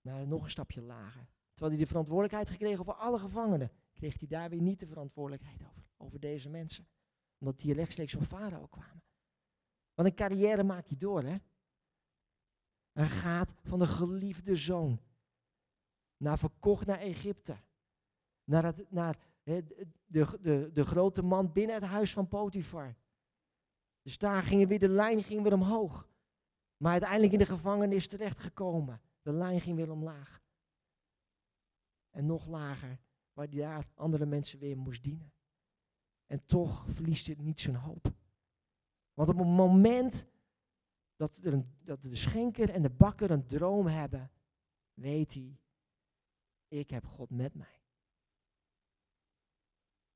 naar 0.00 0.26
nog 0.26 0.44
een 0.44 0.50
stapje 0.50 0.82
lager. 0.82 1.28
Terwijl 1.52 1.76
hij 1.76 1.84
de 1.84 1.90
verantwoordelijkheid 1.90 2.50
gekregen 2.50 2.80
over 2.80 2.94
alle 2.94 3.18
gevangenen, 3.18 3.70
kreeg 3.92 4.18
hij 4.18 4.28
daar 4.28 4.50
weer 4.50 4.60
niet 4.60 4.80
de 4.80 4.86
verantwoordelijkheid 4.86 5.62
over, 5.62 5.82
over 5.96 6.20
deze 6.20 6.48
mensen. 6.48 6.88
Omdat 7.38 7.58
die 7.58 7.74
rechtstreeks 7.74 8.12
van 8.12 8.22
farao 8.22 8.66
kwamen. 8.66 9.02
Want 9.96 10.08
een 10.08 10.14
carrière 10.14 10.62
maakt 10.62 10.88
hij 10.88 10.98
door, 10.98 11.22
hè. 11.22 11.36
Hij 12.92 13.08
gaat 13.08 13.52
van 13.62 13.78
de 13.78 13.86
geliefde 13.86 14.56
zoon 14.56 15.00
naar 16.16 16.38
verkocht 16.38 16.86
naar 16.86 16.98
Egypte. 16.98 17.56
Naar, 18.44 18.74
naar 18.88 19.16
de, 19.42 19.86
de, 20.06 20.38
de, 20.40 20.70
de 20.72 20.84
grote 20.84 21.22
man 21.22 21.52
binnen 21.52 21.74
het 21.74 21.84
huis 21.84 22.12
van 22.12 22.28
Potifar. 22.28 22.96
Dus 24.02 24.18
daar 24.18 24.42
ging 24.42 24.68
weer 24.68 24.78
de 24.78 24.88
lijn 24.88 25.22
ging 25.22 25.42
weer 25.42 25.52
omhoog. 25.52 26.08
Maar 26.76 26.92
uiteindelijk 26.92 27.32
in 27.32 27.38
de 27.38 27.46
gevangenis 27.46 28.08
terechtgekomen. 28.08 29.00
De 29.22 29.32
lijn 29.32 29.60
ging 29.60 29.76
weer 29.76 29.90
omlaag. 29.90 30.42
En 32.10 32.26
nog 32.26 32.46
lager, 32.46 32.98
waar 33.32 33.46
hij 33.46 33.56
daar 33.56 33.86
andere 33.94 34.26
mensen 34.26 34.58
weer 34.58 34.76
moest 34.76 35.02
dienen. 35.02 35.32
En 36.26 36.44
toch 36.44 36.84
verliest 36.88 37.26
hij 37.26 37.36
niet 37.38 37.60
zijn 37.60 37.76
hoop. 37.76 38.14
Want 39.16 39.28
op 39.28 39.38
het 39.38 39.46
moment 39.46 40.26
dat, 41.16 41.38
een, 41.42 41.76
dat 41.84 42.02
de 42.02 42.16
schenker 42.16 42.70
en 42.70 42.82
de 42.82 42.90
bakker 42.90 43.30
een 43.30 43.46
droom 43.46 43.86
hebben, 43.86 44.30
weet 44.94 45.34
hij, 45.34 45.60
ik 46.68 46.90
heb 46.90 47.06
God 47.06 47.30
met 47.30 47.54
mij. 47.54 47.80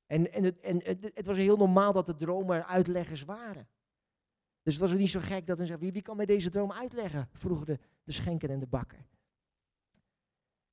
En, 0.07 0.33
en, 0.33 0.45
het, 0.45 0.61
en 0.61 0.81
het, 0.85 1.27
was 1.27 1.37
heel 1.37 1.57
normaal 1.57 1.93
dat 1.93 2.07
de 2.07 2.15
dromen 2.15 2.67
uitleggers 2.67 3.25
waren. 3.25 3.69
Dus 4.63 4.73
het 4.73 4.83
was 4.83 4.93
ook 4.93 4.99
niet 4.99 5.11
zo 5.11 5.21
gek 5.21 5.47
dat 5.47 5.59
hij 5.59 5.67
zei, 5.67 5.79
wie, 5.79 5.93
wie 5.93 6.03
kan 6.03 6.17
mij 6.17 6.27
deze 6.27 6.51
droom 6.51 6.73
uitleggen? 6.73 7.29
Vroegen 7.33 7.67
de, 7.67 7.79
de 8.05 8.13
schenker 8.13 8.51
en 8.51 8.59
de 8.59 8.67
bakker. 8.67 9.07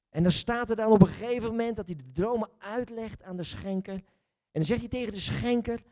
En 0.09 0.23
dan 0.23 0.31
staat 0.31 0.69
er 0.69 0.75
dan 0.75 0.91
op 0.91 1.01
een 1.01 1.07
gegeven 1.07 1.49
moment 1.49 1.75
dat 1.75 1.87
hij 1.87 1.95
de 1.95 2.11
dromen 2.11 2.49
uitlegt 2.57 3.23
aan 3.23 3.37
de 3.37 3.43
schenker. 3.43 3.93
En 3.93 4.03
dan 4.51 4.63
zegt 4.63 4.79
hij 4.79 4.89
tegen 4.89 5.13
de 5.13 5.19
schenker, 5.19 5.83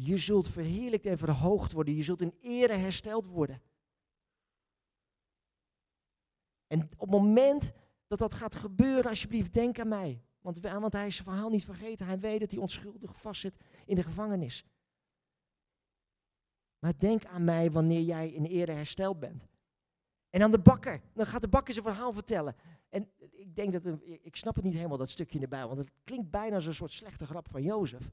je 0.00 0.16
zult 0.16 0.48
verheerlijkt 0.48 1.06
en 1.06 1.18
verhoogd 1.18 1.72
worden. 1.72 1.94
Je 1.94 2.02
zult 2.02 2.20
in 2.20 2.34
ere 2.40 2.72
hersteld 2.72 3.26
worden. 3.26 3.62
En 6.66 6.82
op 6.82 7.00
het 7.00 7.10
moment 7.10 7.72
dat 8.06 8.18
dat 8.18 8.34
gaat 8.34 8.54
gebeuren, 8.54 9.10
alsjeblieft, 9.10 9.52
denk 9.52 9.78
aan 9.78 9.88
mij. 9.88 10.22
Want, 10.40 10.58
want 10.58 10.92
hij 10.92 11.06
is 11.06 11.14
zijn 11.14 11.28
verhaal 11.28 11.50
niet 11.50 11.64
vergeten. 11.64 12.06
Hij 12.06 12.18
weet 12.18 12.40
dat 12.40 12.50
hij 12.50 12.60
onschuldig 12.60 13.20
vastzit 13.20 13.56
in 13.86 13.94
de 13.94 14.02
gevangenis. 14.02 14.64
Maar 16.78 16.98
denk 16.98 17.24
aan 17.24 17.44
mij 17.44 17.70
wanneer 17.70 18.02
jij 18.02 18.28
in 18.28 18.44
ere 18.44 18.72
hersteld 18.72 19.18
bent. 19.18 19.46
En 20.30 20.42
aan 20.42 20.50
de 20.50 20.58
bakker. 20.58 21.00
Dan 21.12 21.26
gaat 21.26 21.40
de 21.40 21.48
bakker 21.48 21.74
zijn 21.74 21.86
verhaal 21.86 22.12
vertellen. 22.12 22.56
En 22.88 23.10
ik 23.30 23.54
denk 23.54 23.72
dat, 23.72 23.98
ik 24.22 24.36
snap 24.36 24.54
het 24.54 24.64
niet 24.64 24.74
helemaal, 24.74 24.96
dat 24.96 25.10
stukje 25.10 25.34
in 25.34 25.40
de 25.40 25.48
Bijbel. 25.48 25.68
Want 25.68 25.80
het 25.80 25.96
klinkt 26.04 26.30
bijna 26.30 26.54
als 26.54 26.66
een 26.66 26.74
soort 26.74 26.90
slechte 26.90 27.26
grap 27.26 27.48
van 27.48 27.62
Jozef. 27.62 28.10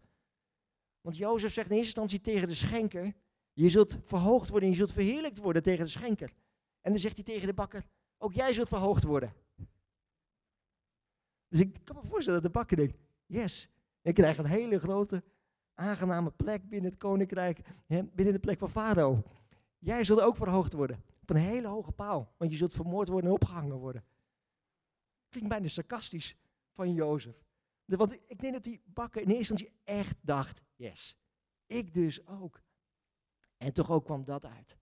Want 1.06 1.18
Jozef 1.18 1.54
zegt 1.54 1.70
in 1.70 1.78
eerste 1.78 2.02
instantie 2.02 2.22
tegen 2.22 2.48
de 2.48 2.54
schenker, 2.54 3.14
je 3.54 3.70
zult 3.70 3.98
verhoogd 4.04 4.50
worden 4.50 4.70
en 4.70 4.76
je 4.76 4.80
zult 4.80 4.92
verheerlijkt 4.92 5.38
worden 5.38 5.64
tegen 5.64 5.86
de 5.86 5.92
schenker. 5.92 6.34
En 6.82 6.92
dan 6.92 7.00
zegt 7.00 7.16
hij 7.16 7.24
tegen 7.24 7.48
de 7.48 7.54
bakker, 7.54 7.86
ook 8.18 8.34
jij 8.34 8.54
zult 8.54 8.68
verhoogd 8.68 9.04
worden. 9.04 9.34
Dus 11.48 11.60
ik 11.60 11.78
kan 11.84 11.96
me 11.96 12.02
voorstellen 12.08 12.42
dat 12.42 12.52
de 12.52 12.58
bakker 12.60 12.78
denkt, 12.78 12.98
yes, 13.26 13.70
ik 14.02 14.14
krijg 14.14 14.38
een 14.38 14.46
hele 14.46 14.80
grote, 14.80 15.24
aangename 15.74 16.32
plek 16.32 16.70
binnen 16.70 16.90
het 16.90 17.00
koninkrijk, 17.00 17.60
binnen 17.88 18.34
de 18.34 18.40
plek 18.40 18.60
van 18.60 18.70
Farao. 18.70 19.24
Jij 19.78 20.04
zult 20.04 20.22
ook 20.22 20.36
verhoogd 20.36 20.74
worden, 20.74 21.04
op 21.22 21.30
een 21.30 21.36
hele 21.36 21.68
hoge 21.68 21.92
paal, 21.92 22.34
want 22.38 22.52
je 22.52 22.58
zult 22.58 22.74
vermoord 22.74 23.08
worden 23.08 23.30
en 23.30 23.36
opgehangen 23.36 23.78
worden. 23.78 24.04
Klinkt 25.30 25.50
bijna 25.50 25.68
sarcastisch 25.68 26.36
van 26.74 26.94
Jozef. 26.94 27.45
Want 27.86 28.14
ik 28.14 28.40
denk 28.40 28.54
dat 28.54 28.64
die 28.64 28.82
bakker 28.86 29.22
in 29.22 29.28
eerste 29.28 29.54
instantie 29.54 29.80
echt 29.84 30.18
dacht, 30.22 30.62
yes, 30.76 31.18
ik 31.66 31.94
dus 31.94 32.28
ook. 32.28 32.64
En 33.58 33.74
toch 33.74 33.92
ook 33.92 34.06
kwam 34.06 34.24
dat 34.24 34.46
uit. 34.46 34.78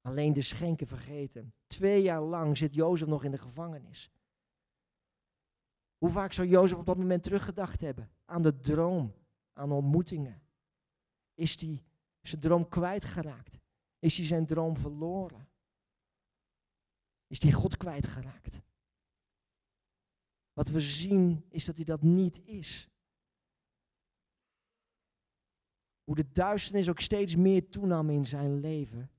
Alleen 0.00 0.32
de 0.32 0.42
schenken 0.42 0.86
vergeten. 0.86 1.54
Twee 1.66 2.02
jaar 2.02 2.22
lang 2.22 2.58
zit 2.58 2.74
Jozef 2.74 3.08
nog 3.08 3.24
in 3.24 3.30
de 3.30 3.38
gevangenis. 3.38 4.10
Hoe 5.98 6.10
vaak 6.10 6.32
zou 6.32 6.48
Jozef 6.48 6.78
op 6.78 6.86
dat 6.86 6.96
moment 6.96 7.22
teruggedacht 7.22 7.80
hebben? 7.80 8.10
Aan 8.24 8.42
de 8.42 8.60
droom, 8.60 9.14
aan 9.52 9.72
ontmoetingen. 9.72 10.42
Is 11.34 11.60
hij 11.60 11.84
zijn 12.20 12.40
droom 12.40 12.68
kwijtgeraakt? 12.68 13.58
Is 13.98 14.16
hij 14.16 14.26
zijn 14.26 14.46
droom 14.46 14.76
verloren? 14.76 15.48
Is 17.26 17.42
hij 17.42 17.52
God 17.52 17.76
kwijtgeraakt? 17.76 18.60
Wat 20.56 20.68
we 20.68 20.80
zien 20.80 21.44
is 21.48 21.64
dat 21.64 21.76
hij 21.76 21.84
dat 21.84 22.02
niet 22.02 22.40
is. 22.44 22.88
Hoe 26.04 26.14
de 26.14 26.32
duisternis 26.32 26.88
ook 26.88 27.00
steeds 27.00 27.36
meer 27.36 27.68
toenam 27.68 28.10
in 28.10 28.26
zijn 28.26 28.60
leven. 28.60 29.10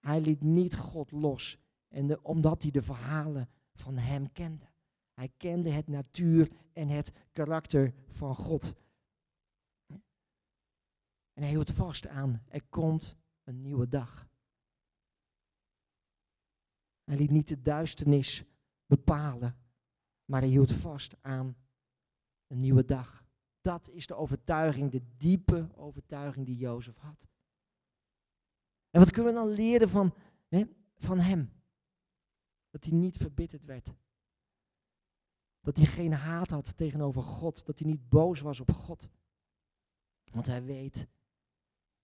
Hij 0.00 0.20
liet 0.20 0.42
niet 0.42 0.76
God 0.76 1.10
los. 1.10 1.58
En 1.88 2.24
omdat 2.24 2.62
hij 2.62 2.70
de 2.70 2.82
verhalen 2.82 3.48
van 3.72 3.98
hem 3.98 4.32
kende. 4.32 4.66
Hij 5.12 5.32
kende 5.36 5.70
het 5.70 5.88
natuur 5.88 6.50
en 6.72 6.88
het 6.88 7.12
karakter 7.32 7.94
van 8.08 8.34
God. 8.36 8.74
En 11.32 11.42
hij 11.42 11.48
hield 11.48 11.70
vast 11.70 12.06
aan, 12.06 12.42
er 12.48 12.62
komt 12.68 13.16
een 13.44 13.60
nieuwe 13.60 13.88
dag. 13.88 14.28
Hij 17.04 17.16
liet 17.16 17.30
niet 17.30 17.48
de 17.48 17.62
duisternis 17.62 18.44
bepalen, 18.86 19.56
maar 20.24 20.40
hij 20.40 20.50
hield 20.50 20.72
vast 20.72 21.16
aan 21.20 21.56
een 22.46 22.58
nieuwe 22.58 22.84
dag. 22.84 23.24
Dat 23.60 23.88
is 23.88 24.06
de 24.06 24.14
overtuiging, 24.14 24.90
de 24.90 25.16
diepe 25.16 25.68
overtuiging 25.74 26.46
die 26.46 26.56
Jozef 26.56 26.96
had. 26.96 27.26
En 28.90 29.00
wat 29.00 29.10
kunnen 29.10 29.32
we 29.32 29.38
dan 29.38 29.48
leren 29.48 29.88
van, 29.88 30.14
hè, 30.48 30.64
van 30.96 31.18
hem? 31.18 31.52
Dat 32.70 32.84
hij 32.84 32.92
niet 32.92 33.16
verbitterd 33.16 33.64
werd. 33.64 33.94
Dat 35.60 35.76
hij 35.76 35.86
geen 35.86 36.12
haat 36.12 36.50
had 36.50 36.76
tegenover 36.76 37.22
God. 37.22 37.66
Dat 37.66 37.78
hij 37.78 37.88
niet 37.88 38.08
boos 38.08 38.40
was 38.40 38.60
op 38.60 38.72
God. 38.72 39.08
Want 40.32 40.46
hij 40.46 40.64
weet, 40.64 41.06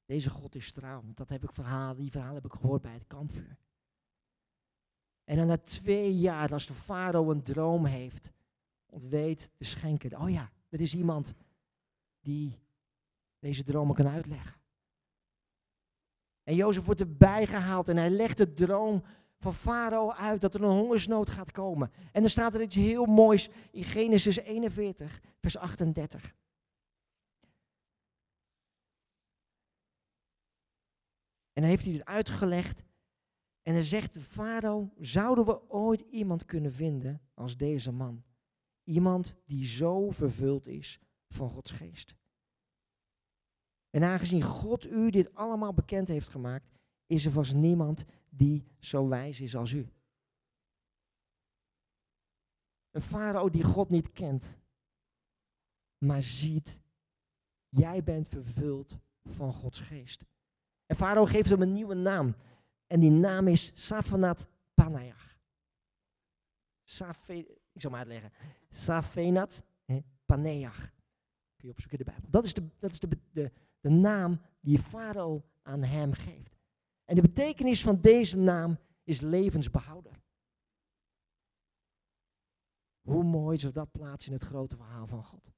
deze 0.04 0.30
God 0.30 0.54
is 0.54 0.72
trouw. 0.72 1.02
Dat 1.14 1.28
heb 1.28 1.42
ik 1.42 1.52
verhaal, 1.52 1.94
die 1.94 2.10
verhalen 2.10 2.42
heb 2.42 2.52
ik 2.52 2.58
gehoord 2.60 2.82
bij 2.82 2.92
het 2.92 3.06
kampvuur. 3.06 3.58
En 5.30 5.36
dan 5.36 5.46
na 5.46 5.58
twee 5.58 6.18
jaar, 6.18 6.52
als 6.52 6.66
de 6.66 6.74
farao 6.74 7.30
een 7.30 7.42
droom 7.42 7.84
heeft, 7.84 8.32
ontweet 8.86 9.50
de 9.56 9.64
schenker, 9.64 10.18
oh 10.18 10.30
ja, 10.30 10.50
er 10.68 10.80
is 10.80 10.94
iemand 10.94 11.34
die 12.20 12.58
deze 13.38 13.64
dromen 13.64 13.94
kan 13.94 14.08
uitleggen. 14.08 14.60
En 16.42 16.54
Jozef 16.54 16.84
wordt 16.84 17.00
erbij 17.00 17.46
gehaald 17.46 17.88
en 17.88 17.96
hij 17.96 18.10
legt 18.10 18.36
de 18.36 18.52
droom 18.52 19.02
van 19.38 19.54
Farao 19.54 20.12
uit 20.12 20.40
dat 20.40 20.54
er 20.54 20.62
een 20.62 20.78
hongersnood 20.78 21.30
gaat 21.30 21.50
komen. 21.50 21.92
En 22.12 22.20
dan 22.20 22.30
staat 22.30 22.54
er 22.54 22.62
iets 22.62 22.76
heel 22.76 23.06
moois 23.06 23.48
in 23.70 23.84
Genesis 23.84 24.36
41, 24.36 25.20
vers 25.40 25.56
38. 25.56 26.34
En 31.52 31.62
dan 31.62 31.64
heeft 31.64 31.84
hij 31.84 31.92
het 31.92 32.04
uitgelegd. 32.04 32.82
En 33.70 33.76
dan 33.76 33.84
zegt 33.84 34.14
de 34.14 34.20
farao, 34.20 34.92
zouden 34.98 35.44
we 35.44 35.70
ooit 35.70 36.00
iemand 36.00 36.44
kunnen 36.44 36.72
vinden 36.72 37.22
als 37.34 37.56
deze 37.56 37.92
man? 37.92 38.24
Iemand 38.84 39.38
die 39.44 39.66
zo 39.66 40.10
vervuld 40.10 40.66
is 40.66 41.00
van 41.28 41.50
Gods 41.50 41.70
geest. 41.70 42.14
En 43.90 44.02
aangezien 44.02 44.42
God 44.42 44.86
u 44.86 45.10
dit 45.10 45.34
allemaal 45.34 45.74
bekend 45.74 46.08
heeft 46.08 46.28
gemaakt, 46.28 46.70
is 47.06 47.24
er 47.24 47.32
vast 47.32 47.54
niemand 47.54 48.04
die 48.28 48.64
zo 48.78 49.08
wijs 49.08 49.40
is 49.40 49.56
als 49.56 49.72
u. 49.72 49.88
Een 52.90 53.02
farao 53.02 53.50
die 53.50 53.64
God 53.64 53.88
niet 53.88 54.12
kent, 54.12 54.58
maar 55.98 56.22
ziet, 56.22 56.82
jij 57.68 58.02
bent 58.02 58.28
vervuld 58.28 58.98
van 59.24 59.52
Gods 59.52 59.80
geest. 59.80 60.24
En 60.86 60.96
farao 60.96 61.24
geeft 61.24 61.48
hem 61.48 61.62
een 61.62 61.72
nieuwe 61.72 61.94
naam. 61.94 62.34
En 62.90 63.00
die 63.00 63.10
naam 63.10 63.46
is 63.46 63.70
Safanat 63.74 64.46
Panayach. 64.74 65.38
Safe, 66.82 67.38
ik 67.72 67.80
zal 67.80 67.90
maar 67.90 68.00
uitleggen. 68.00 68.32
Safenat 68.70 69.62
Paneach. 70.26 70.78
Kun 71.56 71.68
je 71.68 71.70
opzoeken 71.70 71.98
in 71.98 72.04
de 72.04 72.10
Bijbel. 72.10 72.30
Dat 72.30 72.44
is 72.44 72.54
de, 72.54 72.68
dat 72.78 72.90
is 72.90 73.00
de, 73.00 73.08
de, 73.32 73.52
de 73.80 73.88
naam 73.88 74.40
die 74.60 74.78
farao 74.78 75.44
aan 75.62 75.82
hem 75.82 76.12
geeft. 76.12 76.56
En 77.04 77.14
de 77.14 77.20
betekenis 77.20 77.82
van 77.82 78.00
deze 78.00 78.38
naam 78.38 78.78
is 79.04 79.20
levensbehouder. 79.20 80.22
Hoe 83.00 83.24
mooi 83.24 83.56
is 83.56 83.72
dat 83.72 83.92
plaats 83.92 84.26
in 84.26 84.32
het 84.32 84.44
grote 84.44 84.76
verhaal 84.76 85.06
van 85.06 85.24
God. 85.24 85.50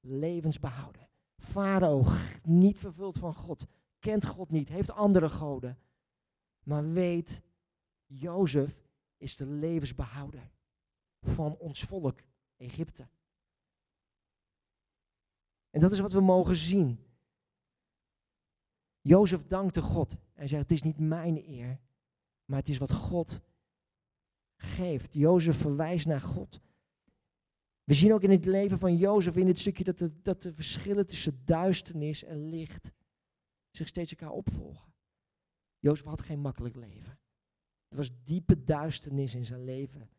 Levensbehouder. 0.00 1.08
Farao, 1.36 2.04
niet 2.42 2.78
vervuld 2.78 3.18
van 3.18 3.34
God, 3.34 3.66
kent 3.98 4.26
God 4.26 4.50
niet, 4.50 4.68
heeft 4.68 4.90
andere 4.90 5.28
goden. 5.28 5.78
Maar 6.62 6.88
weet, 6.88 7.40
Jozef 8.06 8.86
is 9.16 9.36
de 9.36 9.46
levensbehouder 9.46 10.50
van 11.20 11.56
ons 11.56 11.82
volk, 11.82 12.20
Egypte. 12.56 13.08
En 15.70 15.80
dat 15.80 15.92
is 15.92 15.98
wat 15.98 16.12
we 16.12 16.20
mogen 16.20 16.56
zien. 16.56 16.98
Jozef 19.00 19.46
dankte 19.46 19.80
God. 19.80 20.16
Hij 20.32 20.48
zegt, 20.48 20.62
het 20.62 20.70
is 20.70 20.82
niet 20.82 20.98
mijn 20.98 21.36
eer, 21.48 21.80
maar 22.44 22.58
het 22.58 22.68
is 22.68 22.78
wat 22.78 22.92
God 22.92 23.40
geeft. 24.56 25.14
Jozef 25.14 25.56
verwijst 25.56 26.06
naar 26.06 26.20
God. 26.20 26.60
We 27.84 27.94
zien 27.94 28.12
ook 28.12 28.22
in 28.22 28.30
het 28.30 28.44
leven 28.44 28.78
van 28.78 28.96
Jozef, 28.96 29.36
in 29.36 29.46
dit 29.46 29.58
stukje, 29.58 29.84
dat 29.84 29.98
de, 29.98 30.22
dat 30.22 30.42
de 30.42 30.52
verschillen 30.52 31.06
tussen 31.06 31.44
duisternis 31.44 32.24
en 32.24 32.48
licht 32.48 32.92
zich 33.70 33.88
steeds 33.88 34.10
elkaar 34.10 34.30
opvolgen. 34.30 34.91
Jozef 35.82 36.04
had 36.04 36.20
geen 36.20 36.40
makkelijk 36.40 36.76
leven. 36.76 37.18
Er 37.88 37.96
was 37.96 38.22
diepe 38.24 38.64
duisternis 38.64 39.34
in 39.34 39.44
zijn 39.44 39.64
leven. 39.64 40.10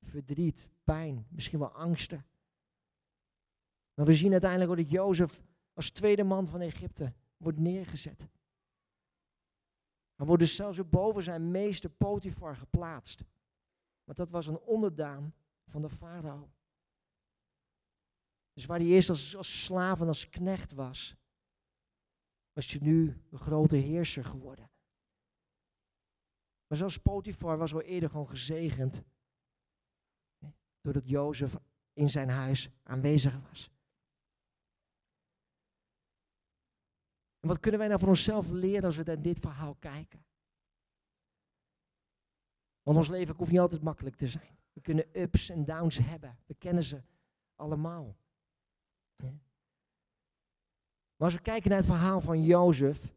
Verdriet, 0.00 0.68
pijn, 0.84 1.26
misschien 1.30 1.58
wel 1.58 1.72
angsten. 1.72 2.26
Maar 3.94 4.06
we 4.06 4.14
zien 4.14 4.32
uiteindelijk 4.32 4.70
ook 4.70 4.76
dat 4.76 4.90
Jozef 4.90 5.42
als 5.72 5.90
tweede 5.90 6.24
man 6.24 6.46
van 6.46 6.60
Egypte 6.60 7.14
wordt 7.36 7.58
neergezet. 7.58 8.28
Hij 10.14 10.26
wordt 10.26 10.42
dus 10.42 10.54
zelfs 10.54 10.88
boven 10.88 11.22
zijn 11.22 11.50
meester 11.50 11.90
Potifar 11.90 12.56
geplaatst. 12.56 13.24
Want 14.04 14.18
dat 14.18 14.30
was 14.30 14.46
een 14.46 14.60
onderdaan 14.60 15.34
van 15.66 15.82
de 15.82 15.88
farao. 15.88 16.52
Dus 18.52 18.66
waar 18.66 18.78
hij 18.78 18.88
eerst 18.88 19.08
als, 19.08 19.36
als 19.36 19.64
slaaf 19.64 20.00
en 20.00 20.06
als 20.06 20.28
knecht 20.28 20.72
was, 20.72 21.16
was 22.52 22.70
hij 22.70 22.80
nu 22.80 23.22
een 23.30 23.38
grote 23.38 23.76
heerser 23.76 24.24
geworden. 24.24 24.71
Maar 26.72 26.80
zelfs 26.80 26.98
Potifar 26.98 27.58
was 27.58 27.74
al 27.74 27.80
eerder 27.80 28.10
gewoon 28.10 28.28
gezegend. 28.28 29.02
Doordat 30.80 31.08
Jozef 31.08 31.56
in 31.92 32.08
zijn 32.08 32.28
huis 32.28 32.70
aanwezig 32.82 33.48
was. 33.48 33.70
En 37.40 37.48
wat 37.48 37.60
kunnen 37.60 37.80
wij 37.80 37.88
nou 37.88 38.00
voor 38.00 38.08
onszelf 38.08 38.50
leren 38.50 38.84
als 38.84 38.96
we 38.96 39.02
naar 39.02 39.22
dit 39.22 39.38
verhaal 39.38 39.74
kijken? 39.74 40.24
Want 42.82 42.96
ons 42.96 43.08
leven 43.08 43.36
hoeft 43.36 43.50
niet 43.50 43.60
altijd 43.60 43.82
makkelijk 43.82 44.16
te 44.16 44.28
zijn. 44.28 44.58
We 44.72 44.80
kunnen 44.80 45.20
ups 45.20 45.48
en 45.48 45.64
downs 45.64 45.98
hebben. 45.98 46.38
We 46.46 46.54
kennen 46.54 46.84
ze 46.84 47.02
allemaal. 47.56 48.16
Maar 51.16 51.30
als 51.30 51.34
we 51.34 51.40
kijken 51.40 51.68
naar 51.68 51.78
het 51.78 51.88
verhaal 51.88 52.20
van 52.20 52.42
Jozef, 52.42 53.14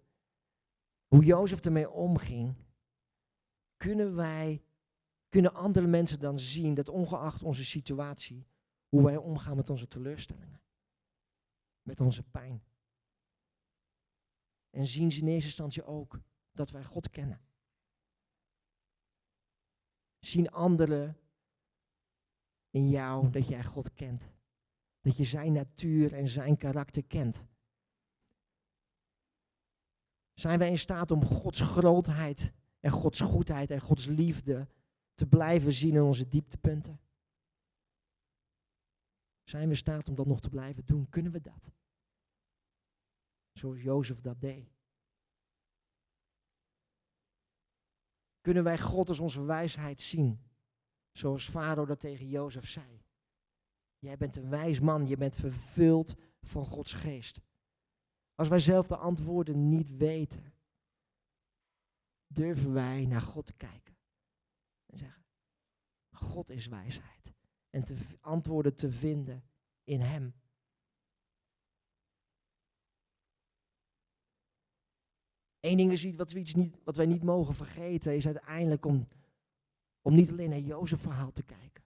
hoe 1.08 1.24
Jozef 1.24 1.66
ermee 1.66 1.90
omging, 1.90 2.65
kunnen 3.78 4.16
wij, 4.16 4.64
kunnen 5.30 5.54
andere 5.54 5.88
mensen 5.88 6.20
dan 6.20 6.40
zien 6.40 6.74
dat 6.74 6.90
ongeacht 6.90 7.44
onze 7.44 7.66
situatie, 7.66 8.48
hoe 8.88 9.04
wij 9.04 9.18
omgaan 9.18 9.56
met 9.56 9.70
onze 9.70 9.88
teleurstellingen, 9.88 10.62
met 11.82 12.00
onze 12.00 12.24
pijn. 12.24 12.64
En 14.70 14.88
zien 14.88 15.12
ze 15.12 15.20
in 15.20 15.28
eerste 15.28 15.48
instantie 15.48 15.84
ook 15.84 16.20
dat 16.52 16.72
wij 16.72 16.84
God 16.84 17.10
kennen. 17.10 17.42
Zien 20.20 20.52
anderen 20.52 21.18
in 22.70 22.90
jou 22.90 23.30
dat 23.30 23.48
jij 23.48 23.64
God 23.64 23.94
kent. 23.94 24.34
Dat 25.02 25.18
je 25.18 25.24
zijn 25.24 25.54
natuur 25.54 26.14
en 26.14 26.28
zijn 26.28 26.58
karakter 26.58 27.04
kent. 27.04 27.48
Zijn 30.34 30.60
wij 30.60 30.70
in 30.70 30.78
staat 30.78 31.12
om 31.12 31.26
Gods 31.26 31.62
grootheid 31.62 32.54
en 32.86 32.92
Gods 32.92 33.22
goedheid 33.22 33.72
en 33.72 33.82
Gods 33.82 34.06
liefde 34.06 34.68
te 35.14 35.28
blijven 35.28 35.74
zien 35.74 35.94
in 35.94 36.02
onze 36.02 36.28
dieptepunten? 36.28 37.00
Zijn 39.44 39.64
we 39.64 39.70
in 39.70 39.78
staat 39.78 40.08
om 40.08 40.16
dat 40.16 40.26
nog 40.26 40.42
te 40.42 40.50
blijven 40.50 40.86
doen? 40.86 41.10
Kunnen 41.10 41.32
we 41.32 41.42
dat? 41.42 41.72
Zoals 43.52 43.82
Jozef 43.82 44.22
dat 44.22 44.42
deed. 44.42 44.70
Kunnen 48.42 48.64
wij 48.64 48.80
God 48.80 49.10
als 49.10 49.20
onze 49.20 49.44
wijsheid 49.44 50.02
zien? 50.02 50.40
Zoals 51.12 51.50
Farao 51.50 51.86
dat 51.86 52.00
tegen 52.00 52.28
Jozef 52.28 52.68
zei. 52.68 53.04
Jij 54.00 54.18
bent 54.18 54.36
een 54.36 54.50
wijs 54.50 54.80
man, 54.80 55.08
je 55.08 55.18
bent 55.18 55.36
vervuld 55.36 56.16
van 56.42 56.66
Gods 56.66 56.94
geest. 56.94 57.42
Als 58.36 58.48
wij 58.48 58.60
zelf 58.60 58.88
de 58.88 58.98
antwoorden 58.98 59.70
niet 59.70 59.98
weten, 59.98 60.55
durven 62.28 62.74
wij 62.74 63.06
naar 63.06 63.22
God 63.22 63.46
te 63.46 63.54
kijken. 63.54 63.98
En 64.86 64.98
zeggen, 64.98 65.26
God 66.12 66.50
is 66.50 66.68
wijsheid. 66.68 67.34
En 67.70 67.84
te 67.84 67.96
antwoorden 68.20 68.76
te 68.76 68.92
vinden 68.92 69.44
in 69.84 70.00
Hem. 70.00 70.34
Eén 75.60 75.78
ding 75.78 75.92
is 75.92 76.16
wat, 76.16 76.32
we 76.32 76.40
iets 76.40 76.54
niet, 76.54 76.78
wat 76.84 76.96
wij 76.96 77.06
niet 77.06 77.24
mogen 77.24 77.56
vergeten, 77.56 78.16
is 78.16 78.26
uiteindelijk 78.26 78.86
om, 78.86 79.08
om 80.02 80.16
niet 80.16 80.30
alleen 80.30 80.50
naar 80.50 80.60
Jozef 80.60 81.02
verhaal 81.02 81.32
te 81.32 81.44
kijken. 81.44 81.84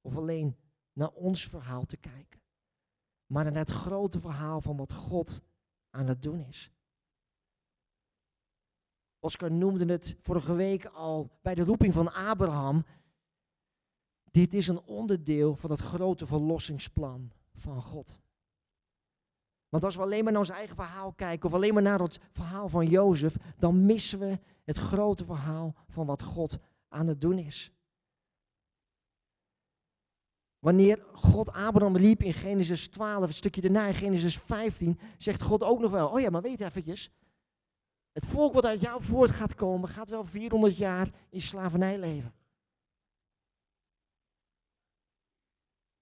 Of 0.00 0.16
alleen 0.16 0.56
naar 0.92 1.10
ons 1.10 1.44
verhaal 1.44 1.84
te 1.84 1.96
kijken. 1.96 2.40
Maar 3.26 3.44
naar 3.44 3.54
het 3.54 3.70
grote 3.70 4.20
verhaal 4.20 4.60
van 4.60 4.76
wat 4.76 4.92
God 4.92 5.42
aan 5.90 6.06
het 6.06 6.22
doen 6.22 6.40
is. 6.40 6.72
Oscar 9.28 9.52
noemde 9.52 9.92
het 9.92 10.16
vorige 10.22 10.54
week 10.54 10.84
al 10.84 11.30
bij 11.42 11.54
de 11.54 11.64
roeping 11.64 11.94
van 11.94 12.12
Abraham. 12.12 12.84
Dit 14.30 14.54
is 14.54 14.68
een 14.68 14.80
onderdeel 14.80 15.54
van 15.56 15.70
het 15.70 15.80
grote 15.80 16.26
verlossingsplan 16.26 17.32
van 17.54 17.82
God. 17.82 18.20
Want 19.68 19.84
als 19.84 19.96
we 19.96 20.02
alleen 20.02 20.24
maar 20.24 20.32
naar 20.32 20.40
ons 20.40 20.50
eigen 20.50 20.76
verhaal 20.76 21.12
kijken 21.12 21.48
of 21.48 21.54
alleen 21.54 21.74
maar 21.74 21.82
naar 21.82 22.00
het 22.00 22.20
verhaal 22.30 22.68
van 22.68 22.86
Jozef, 22.86 23.36
dan 23.58 23.86
missen 23.86 24.18
we 24.18 24.38
het 24.64 24.76
grote 24.76 25.24
verhaal 25.24 25.74
van 25.88 26.06
wat 26.06 26.22
God 26.22 26.58
aan 26.88 27.06
het 27.06 27.20
doen 27.20 27.38
is. 27.38 27.72
Wanneer 30.58 31.04
God 31.12 31.52
Abraham 31.52 31.96
riep 31.96 32.22
in 32.22 32.32
Genesis 32.32 32.88
12, 32.88 33.26
een 33.26 33.32
stukje 33.32 33.60
daarna 33.60 33.86
in 33.86 33.94
Genesis 33.94 34.38
15, 34.38 34.98
zegt 35.18 35.42
God 35.42 35.62
ook 35.62 35.80
nog 35.80 35.90
wel, 35.90 36.08
oh 36.08 36.20
ja, 36.20 36.30
maar 36.30 36.42
weet 36.42 36.60
eventjes, 36.60 37.10
het 38.12 38.26
volk 38.26 38.54
wat 38.54 38.64
uit 38.64 38.80
jou 38.80 39.02
voort 39.02 39.30
gaat 39.30 39.54
komen, 39.54 39.88
gaat 39.88 40.10
wel 40.10 40.24
400 40.24 40.76
jaar 40.76 41.08
in 41.30 41.40
slavernij 41.40 41.98
leven. 41.98 42.32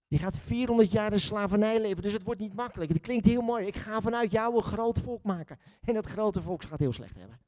Die 0.08 0.18
gaat 0.18 0.38
400 0.38 0.92
jaar 0.92 1.12
in 1.12 1.20
slavernij 1.20 1.80
leven, 1.80 2.02
dus 2.02 2.12
het 2.12 2.22
wordt 2.22 2.40
niet 2.40 2.54
makkelijk. 2.54 2.92
Het 2.92 3.00
klinkt 3.00 3.26
heel 3.26 3.42
mooi. 3.42 3.66
Ik 3.66 3.76
ga 3.76 4.00
vanuit 4.00 4.30
jou 4.30 4.54
een 4.54 4.62
groot 4.62 4.98
volk 4.98 5.22
maken. 5.22 5.58
En 5.80 5.94
dat 5.94 6.06
grote 6.06 6.42
volk 6.42 6.62
gaat 6.62 6.78
heel 6.78 6.92
slecht 6.92 7.16
hebben. 7.16 7.40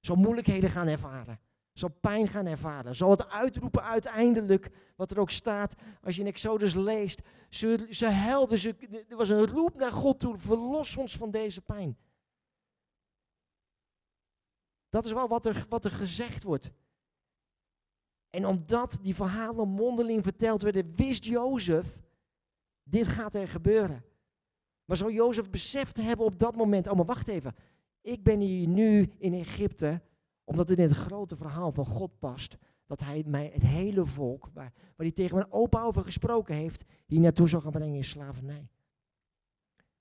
Zal 0.00 0.16
moeilijkheden 0.16 0.70
gaan 0.70 0.86
ervaren. 0.86 1.40
Zal 1.72 1.88
pijn 2.00 2.28
gaan 2.28 2.46
ervaren. 2.46 2.96
Zal 2.96 3.10
het 3.10 3.30
uitroepen 3.30 3.82
uiteindelijk, 3.82 4.70
wat 4.96 5.10
er 5.10 5.20
ook 5.20 5.30
staat, 5.30 5.74
als 6.02 6.14
je 6.14 6.20
in 6.20 6.26
Exodus 6.26 6.74
leest. 6.74 7.20
Ze, 7.48 7.86
ze 7.90 8.06
helden, 8.06 8.58
ze, 8.58 9.04
er 9.08 9.16
was 9.16 9.28
een 9.28 9.46
roep 9.46 9.74
naar 9.74 9.92
God 9.92 10.18
toe, 10.18 10.38
verlos 10.38 10.96
ons 10.96 11.16
van 11.16 11.30
deze 11.30 11.60
pijn. 11.60 11.98
Dat 14.90 15.04
is 15.04 15.12
wel 15.12 15.28
wat 15.28 15.46
er, 15.46 15.66
wat 15.68 15.84
er 15.84 15.90
gezegd 15.90 16.42
wordt. 16.42 16.70
En 18.30 18.46
omdat 18.46 18.98
die 19.02 19.14
verhalen 19.14 19.68
mondeling 19.68 20.22
verteld 20.22 20.62
werden, 20.62 20.92
wist 20.96 21.24
Jozef, 21.24 21.98
dit 22.82 23.06
gaat 23.06 23.34
er 23.34 23.48
gebeuren. 23.48 24.04
Maar 24.84 24.96
zou 24.96 25.12
Jozef 25.12 25.50
beseft 25.50 25.96
hebben 25.96 26.26
op 26.26 26.38
dat 26.38 26.56
moment, 26.56 26.88
oh 26.88 26.96
maar 26.96 27.04
wacht 27.04 27.28
even, 27.28 27.54
ik 28.00 28.22
ben 28.22 28.40
hier 28.40 28.68
nu 28.68 29.12
in 29.18 29.34
Egypte, 29.34 30.02
omdat 30.44 30.68
het 30.68 30.78
in 30.78 30.88
het 30.88 30.96
grote 30.96 31.36
verhaal 31.36 31.72
van 31.72 31.86
God 31.86 32.18
past, 32.18 32.56
dat 32.86 33.00
hij 33.00 33.22
mij 33.26 33.50
het 33.52 33.62
hele 33.62 34.04
volk, 34.04 34.50
waar, 34.54 34.72
waar 34.74 35.06
hij 35.06 35.12
tegen 35.12 35.36
mijn 35.36 35.52
opa 35.52 35.82
over 35.82 36.04
gesproken 36.04 36.54
heeft, 36.54 36.84
hier 37.06 37.20
naartoe 37.20 37.48
zou 37.48 37.62
gaan 37.62 37.70
brengen 37.70 37.96
in 37.96 38.04
slavernij. 38.04 38.68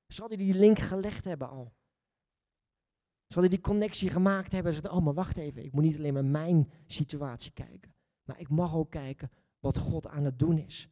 Zal 0.07 0.27
hij 0.27 0.37
die 0.37 0.53
link 0.53 0.79
gelegd 0.79 1.25
hebben 1.25 1.49
al? 1.49 1.73
Zal 3.29 3.41
hij 3.41 3.49
die 3.49 3.61
connectie 3.61 4.09
gemaakt 4.09 4.51
hebben? 4.51 4.73
Ze 4.73 4.91
oh 4.91 5.03
maar 5.05 5.13
wacht 5.13 5.37
even, 5.37 5.63
ik 5.63 5.71
moet 5.71 5.83
niet 5.83 5.97
alleen 5.97 6.13
maar 6.13 6.25
mijn 6.25 6.71
situatie 6.87 7.51
kijken. 7.51 7.93
Maar 8.23 8.39
ik 8.39 8.49
mag 8.49 8.75
ook 8.75 8.89
kijken 8.89 9.31
wat 9.59 9.77
God 9.77 10.07
aan 10.07 10.23
het 10.23 10.39
doen 10.39 10.57
is. 10.57 10.89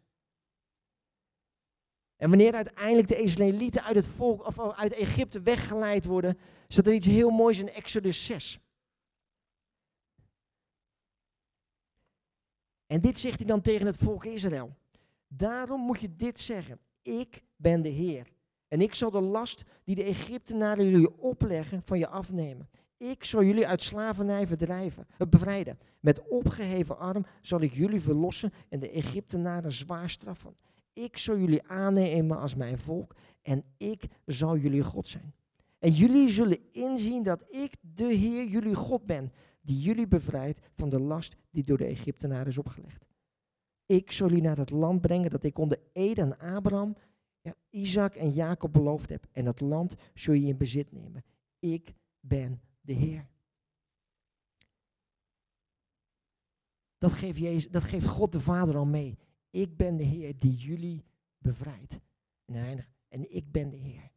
En 2.15 2.29
wanneer 2.29 2.53
uiteindelijk 2.53 3.07
de 3.07 3.21
Israëlieten 3.21 3.83
uit 3.83 3.95
het 3.95 4.07
volk 4.07 4.45
of 4.45 4.59
uit 4.59 4.93
Egypte 4.93 5.41
weggeleid 5.41 6.05
worden, 6.05 6.37
staat 6.67 6.87
er 6.87 6.93
iets 6.93 7.05
heel 7.05 7.29
moois 7.29 7.59
in 7.59 7.69
Exodus 7.69 8.25
6. 8.25 8.59
En 12.85 13.01
dit 13.01 13.19
zegt 13.19 13.37
hij 13.37 13.47
dan 13.47 13.61
tegen 13.61 13.85
het 13.85 13.97
volk 13.97 14.25
Israël. 14.25 14.75
Daarom 15.27 15.81
moet 15.81 15.99
je 15.99 16.15
dit 16.15 16.39
zeggen. 16.39 16.79
Ik 17.01 17.43
ben 17.55 17.81
de 17.81 17.89
Heer. 17.89 18.35
En 18.67 18.81
ik 18.81 18.95
zal 18.95 19.11
de 19.11 19.21
last 19.21 19.63
die 19.83 19.95
de 19.95 20.03
Egyptenaren 20.03 20.89
jullie 20.89 21.17
opleggen 21.19 21.81
van 21.83 21.99
je 21.99 22.07
afnemen. 22.07 22.69
Ik 22.97 23.23
zal 23.23 23.43
jullie 23.43 23.67
uit 23.67 23.81
slavernij 23.81 24.47
verdrijven, 24.47 25.07
uh, 25.17 25.27
bevrijden. 25.27 25.79
Met 25.99 26.27
opgeheven 26.27 26.97
arm 26.97 27.25
zal 27.41 27.61
ik 27.61 27.73
jullie 27.73 28.01
verlossen 28.01 28.53
en 28.69 28.79
de 28.79 28.89
Egyptenaren 28.89 29.71
zwaar 29.71 30.09
straffen. 30.09 30.55
Ik 30.93 31.17
zal 31.17 31.37
jullie 31.37 31.67
aannemen 31.67 32.39
als 32.39 32.55
mijn 32.55 32.77
volk 32.77 33.15
en 33.41 33.63
ik 33.77 34.03
zal 34.25 34.57
jullie 34.57 34.83
God 34.83 35.07
zijn. 35.07 35.33
En 35.79 35.91
jullie 35.91 36.29
zullen 36.29 36.59
inzien 36.71 37.23
dat 37.23 37.43
ik 37.49 37.73
de 37.81 38.13
Heer 38.13 38.47
jullie 38.47 38.75
God 38.75 39.05
ben, 39.05 39.31
die 39.61 39.79
jullie 39.79 40.07
bevrijdt 40.07 40.59
van 40.73 40.89
de 40.89 40.99
last 40.99 41.35
die 41.51 41.63
door 41.63 41.77
de 41.77 41.85
Egyptenaren 41.85 42.47
is 42.47 42.57
opgelegd. 42.57 43.05
Ik 43.85 44.11
zal 44.11 44.27
jullie 44.27 44.43
naar 44.43 44.57
het 44.57 44.69
land 44.69 45.01
brengen 45.01 45.29
dat 45.29 45.43
ik 45.43 45.57
onder 45.57 45.79
Ede 45.93 46.21
aan 46.21 46.37
Abraham, 46.55 46.95
ja, 47.41 47.55
Isaac 47.69 48.15
en 48.15 48.31
Jacob 48.31 48.73
beloofd 48.73 49.09
heb. 49.09 49.27
En 49.31 49.45
dat 49.45 49.59
land 49.59 49.95
zul 50.13 50.33
je 50.33 50.47
in 50.47 50.57
bezit 50.57 50.91
nemen. 50.91 51.23
Ik 51.59 51.93
ben 52.19 52.61
de 52.81 52.93
Heer. 52.93 53.27
Dat 56.97 57.11
geeft, 57.11 57.37
Jezus, 57.37 57.71
dat 57.71 57.83
geeft 57.83 58.07
God 58.07 58.31
de 58.31 58.39
Vader 58.39 58.75
al 58.75 58.85
mee. 58.85 59.17
Ik 59.49 59.77
ben 59.77 59.97
de 59.97 60.03
Heer 60.03 60.39
die 60.39 60.55
jullie 60.55 61.05
bevrijdt. 61.37 61.99
En, 62.45 62.85
en 63.07 63.35
ik 63.35 63.51
ben 63.51 63.69
de 63.69 63.77
Heer. 63.77 64.11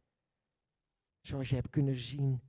Zoals 1.19 1.49
je 1.49 1.55
hebt 1.55 1.69
kunnen 1.69 1.95
zien, 1.95 2.41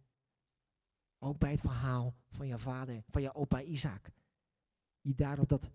ook 1.18 1.38
bij 1.38 1.50
het 1.50 1.60
verhaal 1.60 2.14
van 2.28 2.46
je 2.46 2.58
vader, 2.58 3.02
van 3.08 3.22
je 3.22 3.34
opa 3.34 3.62
Isaac. 3.62 4.10
Die 5.00 5.14
daar 5.14 5.38
op 5.38 5.48
dat 5.48 5.70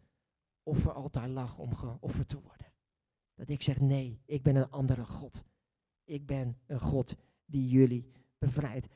offeraltaar 0.63 1.29
lag 1.29 1.57
om 1.57 1.75
geofferd 1.75 2.27
te 2.27 2.41
worden. 2.41 2.66
Dat 3.37 3.49
ik 3.49 3.61
zeg, 3.61 3.79
nee, 3.79 4.21
ik 4.25 4.43
ben 4.43 4.55
een 4.55 4.69
andere 4.69 5.05
God. 5.05 5.43
Ik 6.03 6.25
ben 6.25 6.57
een 6.65 6.79
God 6.79 7.15
die 7.45 7.69
jullie 7.69 8.11
bevrijdt. 8.37 8.87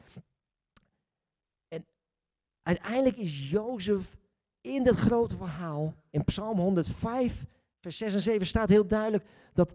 Uiteindelijk 2.63 3.17
is 3.17 3.49
Jozef 3.49 4.17
in 4.61 4.83
dat 4.83 4.95
grote 4.95 5.37
verhaal, 5.37 5.93
in 6.09 6.23
Psalm 6.23 6.59
105, 6.59 7.45
vers 7.79 7.97
6 7.97 8.13
en 8.13 8.21
7 8.21 8.47
staat 8.47 8.69
heel 8.69 8.87
duidelijk 8.87 9.25
dat, 9.53 9.73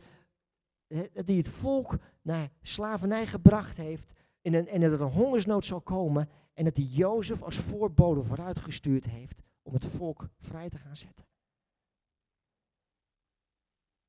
hij 0.86 1.34
het 1.34 1.48
volk 1.48 1.98
naar 2.22 2.50
slavernij 2.62 3.26
gebracht 3.26 3.76
heeft 3.76 4.12
en, 4.42 4.66
en 4.66 4.80
dat 4.80 4.92
er 4.92 5.00
een 5.00 5.10
hongersnood 5.10 5.64
zal 5.64 5.80
komen 5.80 6.28
en 6.52 6.64
dat 6.64 6.76
hij 6.76 6.86
Jozef 6.86 7.42
als 7.42 7.56
voorbode 7.56 8.22
vooruitgestuurd 8.22 9.04
heeft 9.04 9.42
om 9.62 9.72
het 9.72 9.86
volk 9.86 10.28
vrij 10.38 10.68
te 10.68 10.78
gaan 10.78 10.96
zetten. 10.96 11.24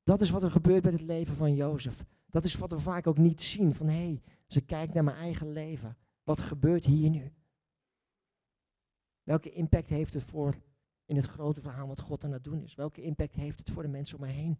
Dat 0.08 0.20
is 0.20 0.30
wat 0.30 0.42
er 0.42 0.50
gebeurt 0.50 0.82
bij 0.82 0.92
het 0.92 1.00
leven 1.00 1.36
van 1.36 1.54
Jozef. 1.54 2.04
Dat 2.30 2.44
is 2.44 2.54
wat 2.54 2.72
we 2.72 2.80
vaak 2.80 3.06
ook 3.06 3.18
niet 3.18 3.42
zien. 3.42 3.74
Van 3.74 3.86
hé, 3.86 4.04
hey, 4.04 4.22
als 4.46 4.56
ik 4.56 4.66
kijk 4.66 4.92
naar 4.92 5.04
mijn 5.04 5.16
eigen 5.16 5.52
leven, 5.52 5.96
wat 6.22 6.40
gebeurt 6.40 6.84
hier 6.84 7.10
nu? 7.10 7.32
Welke 9.22 9.50
impact 9.50 9.88
heeft 9.88 10.14
het 10.14 10.22
voor 10.22 10.54
in 11.04 11.16
het 11.16 11.24
grote 11.24 11.60
verhaal 11.60 11.86
wat 11.86 12.00
God 12.00 12.24
aan 12.24 12.32
het 12.32 12.44
doen 12.44 12.62
is? 12.62 12.74
Welke 12.74 13.02
impact 13.02 13.34
heeft 13.34 13.58
het 13.58 13.70
voor 13.70 13.82
de 13.82 13.88
mensen 13.88 14.18
om 14.18 14.24
mij 14.24 14.32
heen? 14.32 14.58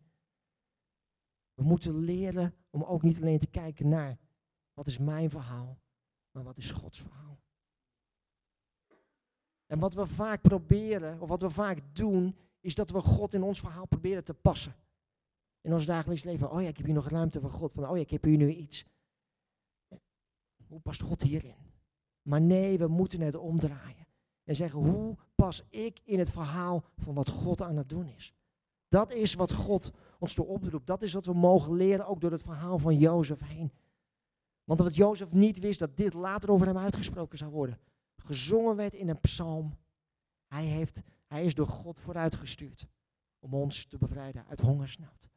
We 1.55 1.63
moeten 1.63 1.99
leren 1.99 2.55
om 2.71 2.83
ook 2.83 3.03
niet 3.03 3.21
alleen 3.21 3.39
te 3.39 3.51
kijken 3.51 3.89
naar 3.89 4.19
wat 4.75 4.87
is 4.87 4.99
mijn 4.99 5.31
verhaal, 5.31 5.79
maar 6.31 6.45
wat 6.45 6.59
is 6.59 6.71
Gods 6.71 7.01
verhaal. 7.01 7.41
En 9.67 9.79
wat 9.79 9.95
we 9.95 10.07
vaak 10.07 10.43
proberen, 10.43 11.21
of 11.21 11.29
wat 11.29 11.43
we 11.43 11.51
vaak 11.51 11.79
doen, 11.93 12.37
is 12.61 12.75
dat 12.75 12.91
we 12.91 13.01
God 13.01 13.35
in 13.35 13.43
ons 13.43 13.61
verhaal 13.61 13.87
proberen 13.87 14.25
te 14.25 14.35
passen. 14.35 14.75
In 15.61 15.73
ons 15.73 15.87
dagelijks 15.87 16.25
leven, 16.25 16.51
oh 16.51 16.63
ja, 16.63 16.69
ik 16.69 16.77
heb 16.77 16.87
hier 16.87 16.95
nog 16.95 17.09
ruimte 17.09 17.41
voor 17.41 17.51
God. 17.51 17.73
Van, 17.73 17.89
oh 17.89 17.97
ja, 17.97 18.03
ik 18.03 18.11
heb 18.11 18.25
hier 18.25 18.37
nu 18.37 18.51
iets. 18.51 18.85
Hoe 20.67 20.81
past 20.81 21.01
God 21.01 21.23
hierin? 21.23 21.57
Maar 22.23 22.41
nee, 22.41 22.79
we 22.79 22.87
moeten 22.87 23.21
het 23.21 23.35
omdraaien. 23.35 24.07
En 24.45 24.57
zeggen, 24.57 24.81
hoe 24.81 25.17
pas 25.35 25.63
ik 25.69 26.01
in 26.05 26.19
het 26.19 26.31
verhaal 26.31 26.85
van 26.97 27.15
wat 27.15 27.29
God 27.29 27.63
aan 27.63 27.77
het 27.77 27.89
doen 27.89 28.07
is? 28.07 28.35
Dat 28.89 29.13
is 29.13 29.35
wat 29.35 29.53
God 29.53 29.93
ons 30.19 30.35
door 30.35 30.47
oproept. 30.47 30.87
Dat 30.87 31.03
is 31.03 31.13
wat 31.13 31.27
we 31.27 31.35
mogen 31.35 31.75
leren, 31.75 32.07
ook 32.07 32.21
door 32.21 32.31
het 32.31 32.43
verhaal 32.43 32.79
van 32.79 32.99
Jozef 32.99 33.41
heen. 33.41 33.73
Want 34.65 34.81
wat 34.81 34.95
Jozef 34.95 35.33
niet 35.33 35.59
wist, 35.59 35.79
dat 35.79 35.97
dit 35.97 36.15
later 36.15 36.51
over 36.51 36.67
hem 36.67 36.79
uitgesproken 36.79 37.39
zou 37.39 37.51
worden. 37.51 37.79
Gezongen 38.17 38.77
werd 38.77 38.95
in 38.95 39.09
een 39.09 39.21
psalm. 39.21 39.77
Hij, 40.47 40.65
heeft, 40.65 41.03
hij 41.27 41.45
is 41.45 41.55
door 41.55 41.67
God 41.67 41.99
vooruitgestuurd 41.99 42.87
om 43.39 43.55
ons 43.55 43.87
te 43.87 43.99
bevrijden 43.99 44.47
uit 44.49 44.61
hongersnood. 44.61 45.29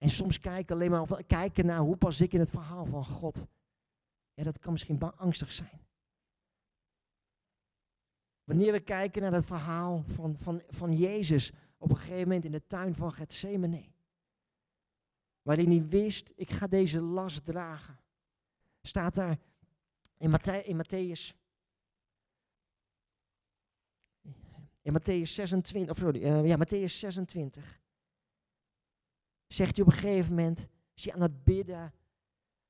En 0.00 0.10
soms 0.10 0.40
kijken 0.40 0.74
alleen 0.74 0.90
maar 0.90 1.24
kijken 1.24 1.66
naar 1.66 1.78
hoe 1.78 1.96
pas 1.96 2.20
ik 2.20 2.32
in 2.32 2.40
het 2.40 2.50
verhaal 2.50 2.84
van 2.86 3.04
God. 3.04 3.46
Ja, 4.34 4.42
dat 4.42 4.58
kan 4.58 4.72
misschien 4.72 5.00
angstig 5.00 5.52
zijn. 5.52 5.80
Wanneer 8.44 8.72
we 8.72 8.80
kijken 8.80 9.22
naar 9.22 9.32
het 9.32 9.44
verhaal 9.44 10.02
van, 10.02 10.38
van, 10.38 10.62
van 10.68 10.96
Jezus 10.96 11.52
op 11.76 11.90
een 11.90 11.96
gegeven 11.96 12.22
moment 12.22 12.44
in 12.44 12.50
de 12.50 12.66
tuin 12.66 12.94
van 12.94 13.12
Gethsemane. 13.12 13.84
Waarin 15.42 15.70
hij 15.70 15.88
wist, 15.88 16.32
ik 16.34 16.50
ga 16.50 16.66
deze 16.66 17.00
last 17.00 17.44
dragen. 17.44 18.00
Staat 18.82 19.14
daar 19.14 19.38
in, 20.16 20.30
Matthä 20.30 20.64
in 20.64 20.76
Matthäus. 20.76 21.34
In 24.82 24.92
Matthäus 24.92 25.34
26, 25.34 25.90
of 25.90 25.96
sorry, 25.96 26.22
uh, 26.22 26.46
ja, 26.46 26.56
Matthäus 26.56 26.98
26. 26.98 27.80
Zegt 29.52 29.76
hij 29.76 29.84
op 29.84 29.92
een 29.92 29.98
gegeven 29.98 30.34
moment, 30.34 30.66
is 30.94 31.04
hij 31.04 31.14
aan 31.14 31.20
het 31.20 31.44
bidden 31.44 31.92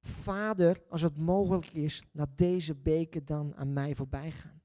Vader, 0.01 0.83
als 0.89 1.03
het 1.03 1.17
mogelijk 1.17 1.73
is, 1.73 2.03
laat 2.13 2.39
deze 2.39 2.75
beker 2.75 3.25
dan 3.25 3.57
aan 3.57 3.73
mij 3.73 3.95
voorbij 3.95 4.31
gaan. 4.31 4.63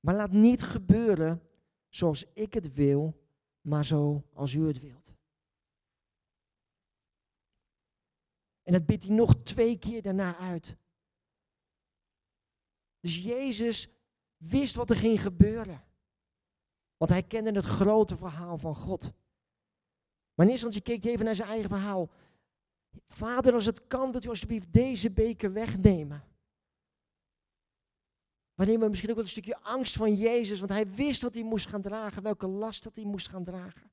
Maar 0.00 0.14
laat 0.14 0.32
niet 0.32 0.62
gebeuren 0.62 1.42
zoals 1.88 2.24
ik 2.32 2.54
het 2.54 2.74
wil, 2.74 3.22
maar 3.60 3.84
zo 3.84 4.28
als 4.32 4.52
u 4.52 4.66
het 4.66 4.80
wilt. 4.80 5.12
En 8.62 8.72
dat 8.72 8.86
bidt 8.86 9.04
hij 9.04 9.14
nog 9.14 9.34
twee 9.42 9.78
keer 9.78 10.02
daarna 10.02 10.36
uit. 10.36 10.76
Dus 13.00 13.22
Jezus 13.22 13.88
wist 14.36 14.74
wat 14.74 14.90
er 14.90 14.96
ging 14.96 15.20
gebeuren. 15.20 15.84
Want 16.96 17.10
hij 17.10 17.22
kende 17.22 17.52
het 17.52 17.64
grote 17.64 18.16
verhaal 18.16 18.58
van 18.58 18.74
God. 18.74 19.12
Maar 20.34 20.46
in 20.46 20.52
eerste 20.52 20.66
instantie 20.66 20.92
keek 20.92 21.02
hij 21.02 21.12
even 21.12 21.24
naar 21.24 21.34
zijn 21.34 21.48
eigen 21.48 21.68
verhaal. 21.68 22.10
Vader, 23.06 23.54
als 23.54 23.66
het 23.66 23.86
kan, 23.86 24.10
wilt 24.10 24.24
u 24.24 24.28
alsjeblieft 24.28 24.72
deze 24.72 25.10
beker 25.10 25.52
wegnemen. 25.52 26.24
Wanneer 28.54 28.78
we 28.78 28.88
misschien 28.88 29.08
ook 29.10 29.16
wel 29.16 29.24
een 29.24 29.30
stukje 29.30 29.60
angst 29.60 29.96
van 29.96 30.14
Jezus, 30.14 30.58
want 30.58 30.70
hij 30.70 30.88
wist 30.90 31.22
wat 31.22 31.34
hij 31.34 31.42
moest 31.42 31.66
gaan 31.68 31.82
dragen, 31.82 32.22
welke 32.22 32.46
last 32.46 32.82
dat 32.82 32.94
hij 32.94 33.04
moest 33.04 33.28
gaan 33.28 33.44
dragen. 33.44 33.90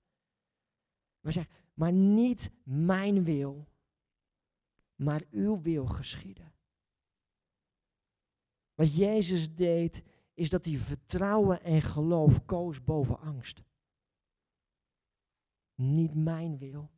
Maar 1.20 1.32
zeg, 1.32 1.48
maar 1.74 1.92
niet 1.92 2.50
mijn 2.64 3.24
wil, 3.24 3.68
maar 4.96 5.22
uw 5.32 5.62
wil 5.62 5.86
geschieden. 5.86 6.54
Wat 8.76 8.96
Jezus 8.96 9.56
deed, 9.56 10.04
is 10.34 10.50
dat 10.50 10.66
hij 10.66 10.78
vertrouwen 10.78 11.64
en 11.64 11.82
geloof 11.82 12.46
koos 12.46 12.84
boven 12.84 13.20
angst. 13.20 13.62
Niet 15.80 16.16
mijn 16.16 16.58
wil, 16.58 16.92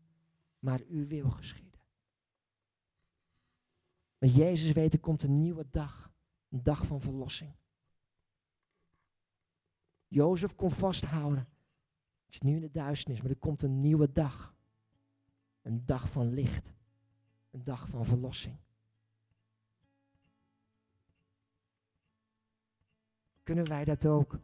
maar 0.59 0.81
uw 0.87 1.05
wil 1.05 1.29
geschieden. 1.29 1.81
Maar 4.17 4.29
Jezus 4.29 4.71
weet, 4.71 4.93
er 4.93 4.99
komt 4.99 5.23
een 5.23 5.41
nieuwe 5.41 5.67
dag. 5.69 6.13
Een 6.49 6.63
dag 6.63 6.85
van 6.85 7.01
verlossing. 7.01 7.53
Jozef 10.07 10.55
kon 10.55 10.71
vasthouden. 10.71 11.47
Ik 12.25 12.33
is 12.33 12.41
nu 12.41 12.55
in 12.55 12.61
de 12.61 12.71
duisternis, 12.71 13.21
maar 13.21 13.31
er 13.31 13.37
komt 13.37 13.61
een 13.61 13.79
nieuwe 13.79 14.11
dag. 14.11 14.55
Een 15.61 15.85
dag 15.85 16.09
van 16.09 16.33
licht. 16.33 16.73
Een 17.49 17.63
dag 17.63 17.87
van 17.89 18.05
verlossing. 18.05 18.57
Kunnen 23.43 23.67
wij 23.67 23.85
dat 23.85 24.05
ook? 24.05 24.39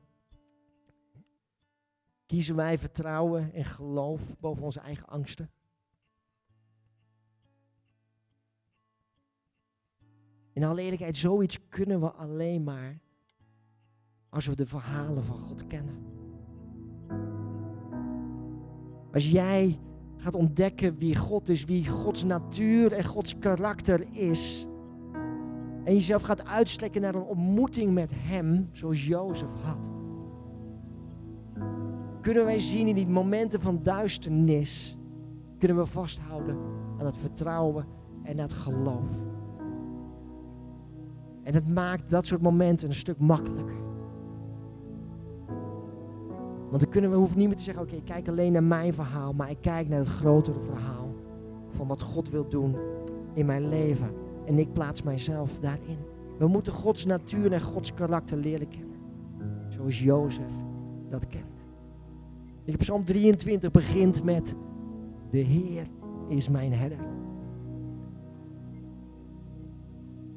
Kiezen 2.27 2.55
wij 2.55 2.77
vertrouwen 2.77 3.53
en 3.53 3.65
geloof 3.65 4.39
boven 4.39 4.63
onze 4.63 4.79
eigen 4.79 5.07
angsten? 5.07 5.49
In 10.53 10.63
alle 10.63 10.81
eerlijkheid, 10.81 11.17
zoiets 11.17 11.69
kunnen 11.69 11.99
we 11.99 12.11
alleen 12.11 12.63
maar 12.63 12.99
als 14.29 14.45
we 14.45 14.55
de 14.55 14.65
verhalen 14.65 15.23
van 15.23 15.39
God 15.39 15.67
kennen. 15.67 16.05
Als 19.13 19.31
jij 19.31 19.79
gaat 20.17 20.35
ontdekken 20.35 20.97
wie 20.97 21.15
God 21.15 21.49
is, 21.49 21.65
wie 21.65 21.87
Gods 21.87 22.23
natuur 22.23 22.93
en 22.93 23.05
Gods 23.05 23.39
karakter 23.39 24.07
is, 24.11 24.67
en 25.83 25.93
jezelf 25.93 26.21
gaat 26.21 26.45
uitstrekken 26.45 27.01
naar 27.01 27.15
een 27.15 27.21
ontmoeting 27.21 27.93
met 27.93 28.11
Hem, 28.13 28.69
zoals 28.71 29.05
Jozef 29.05 29.49
had, 29.61 29.91
kunnen 32.21 32.45
wij 32.45 32.59
zien 32.59 32.87
in 32.87 32.95
die 32.95 33.07
momenten 33.07 33.61
van 33.61 33.79
duisternis, 33.83 34.97
kunnen 35.57 35.77
we 35.77 35.85
vasthouden 35.85 36.57
aan 36.97 37.05
het 37.05 37.17
vertrouwen 37.17 37.85
en 38.23 38.37
het 38.37 38.53
geloof. 38.53 39.25
En 41.43 41.53
het 41.53 41.67
maakt 41.73 42.09
dat 42.09 42.25
soort 42.25 42.41
momenten 42.41 42.87
een 42.87 42.95
stuk 42.95 43.19
makkelijker. 43.19 43.75
Want 46.69 46.81
dan 46.81 46.89
kunnen 46.89 47.11
we, 47.11 47.17
hoeven 47.17 47.37
niet 47.37 47.47
meer 47.47 47.57
te 47.57 47.63
zeggen, 47.63 47.83
oké, 47.83 48.01
kijk 48.03 48.27
alleen 48.27 48.51
naar 48.51 48.63
mijn 48.63 48.93
verhaal, 48.93 49.33
maar 49.33 49.49
ik 49.49 49.61
kijk 49.61 49.87
naar 49.87 49.99
het 49.99 50.07
grotere 50.07 50.59
verhaal 50.59 51.15
van 51.69 51.87
wat 51.87 52.01
God 52.01 52.29
wil 52.29 52.49
doen 52.49 52.75
in 53.33 53.45
mijn 53.45 53.69
leven. 53.69 54.09
En 54.45 54.59
ik 54.59 54.73
plaats 54.73 55.01
mijzelf 55.01 55.59
daarin. 55.59 55.97
We 56.37 56.47
moeten 56.47 56.73
Gods 56.73 57.05
natuur 57.05 57.51
en 57.51 57.61
Gods 57.61 57.93
karakter 57.93 58.37
leren 58.37 58.67
kennen. 58.67 58.97
Zoals 59.69 60.03
Jozef 60.03 60.53
dat 61.09 61.27
kende. 62.67 62.77
Psalm 62.77 63.03
23 63.03 63.71
begint 63.71 64.23
met, 64.23 64.55
de 65.31 65.37
Heer 65.37 65.87
is 66.27 66.49
mijn 66.49 66.73
herder. 66.73 67.05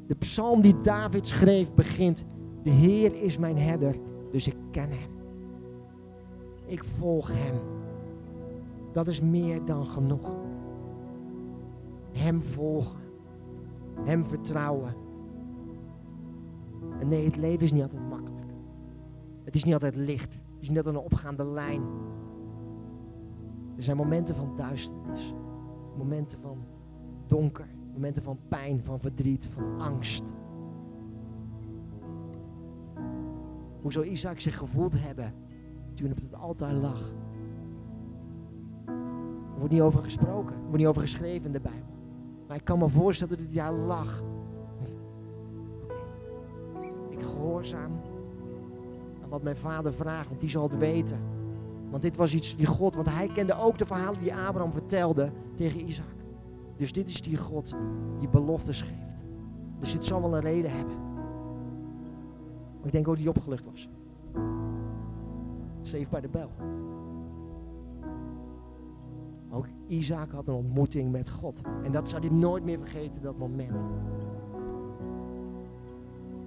De 0.07 0.15
psalm 0.15 0.61
die 0.61 0.81
David 0.81 1.27
schreef 1.27 1.75
begint, 1.75 2.25
de 2.63 2.71
Heer 2.71 3.15
is 3.15 3.39
mijn 3.39 3.59
herder, 3.59 3.97
dus 4.31 4.47
ik 4.47 4.57
ken 4.71 4.91
hem. 4.91 5.11
Ik 6.67 6.85
volg 6.85 7.31
hem. 7.33 7.55
Dat 8.93 9.09
is 9.09 9.21
meer 9.21 9.65
dan 9.65 9.87
genoeg. 9.87 10.37
Hem 12.13 12.43
volgen. 12.43 13.01
Hem 14.05 14.25
vertrouwen. 14.25 14.95
En 17.01 17.09
nee, 17.09 17.25
het 17.25 17.37
leven 17.37 17.61
is 17.61 17.73
niet 17.73 17.83
altijd 17.83 18.09
makkelijk. 18.09 18.47
Het 19.45 19.55
is 19.55 19.65
niet 19.65 19.73
altijd 19.73 19.97
licht. 19.97 20.33
Het 20.33 20.63
is 20.63 20.69
niet 20.69 20.77
altijd 20.77 20.95
een 20.95 21.03
opgaande 21.03 21.45
lijn. 21.45 21.83
Er 23.81 23.87
zijn 23.87 23.97
momenten 23.97 24.35
van 24.35 24.57
duisternis. 24.57 25.35
Momenten 25.97 26.41
van 26.41 26.65
donker. 27.27 27.67
Momenten 27.93 28.23
van 28.23 28.39
pijn, 28.49 28.85
van 28.85 29.01
verdriet, 29.01 29.47
van 29.47 29.81
angst. 29.81 30.25
Hoe 33.81 33.93
zou 33.93 34.07
Isaac 34.07 34.41
zich 34.41 34.57
gevoeld 34.57 35.01
hebben 35.03 35.35
toen 35.95 36.11
op 36.11 36.17
het 36.17 36.35
altaar 36.35 36.73
lag? 36.73 37.13
Er 38.87 39.59
wordt 39.59 39.73
niet 39.73 39.83
over 39.83 40.03
gesproken. 40.03 40.55
Er 40.55 40.61
wordt 40.61 40.77
niet 40.77 40.87
over 40.87 41.03
geschreven 41.03 41.47
in 41.47 41.53
de 41.53 41.61
Bijbel. 41.61 41.95
Maar 42.47 42.57
ik 42.57 42.65
kan 42.65 42.79
me 42.79 42.89
voorstellen 42.89 43.37
dat 43.37 43.47
hij 43.47 43.55
daar 43.55 43.73
lag. 43.73 44.23
Ik 47.09 47.23
gehoorzaam 47.23 48.01
aan 49.23 49.29
wat 49.29 49.43
mijn 49.43 49.57
vader 49.57 49.93
vraagt, 49.93 50.29
want 50.29 50.41
die 50.41 50.51
zal 50.51 50.63
het 50.63 50.79
weten. 50.79 51.39
Want 51.91 52.03
dit 52.03 52.17
was 52.17 52.35
iets 52.35 52.57
die 52.57 52.67
God, 52.67 52.95
want 52.95 53.11
hij 53.11 53.27
kende 53.27 53.55
ook 53.55 53.79
de 53.79 53.87
verhalen 53.87 54.21
die 54.21 54.35
Abraham 54.35 54.73
vertelde 54.73 55.31
tegen 55.55 55.81
Isaac. 55.81 56.07
Dus 56.77 56.93
dit 56.93 57.09
is 57.09 57.23
die 57.23 57.37
God 57.37 57.75
die 58.19 58.29
beloftes 58.29 58.83
geeft. 58.83 59.25
Dus 59.79 59.93
dit 59.93 60.05
zal 60.05 60.21
wel 60.21 60.35
een 60.35 60.41
reden 60.41 60.71
hebben. 60.71 60.97
Ik 62.83 62.93
denk 62.93 63.09
ook 63.09 63.15
dat 63.15 63.25
hij 63.25 63.33
opgelucht 63.33 63.65
was. 63.65 63.89
Safe 65.83 66.11
bij 66.11 66.21
de 66.21 66.29
bel. 66.29 66.51
Ook 69.51 69.67
Isaac 69.87 70.31
had 70.31 70.49
een 70.49 70.55
ontmoeting 70.55 71.13
met 71.13 71.31
God. 71.31 71.61
En 71.83 71.93
dat 71.93 72.09
zou 72.09 72.27
hij 72.27 72.37
nooit 72.37 72.65
meer 72.65 72.79
vergeten, 72.79 73.23
dat 73.23 73.39
moment. 73.39 73.77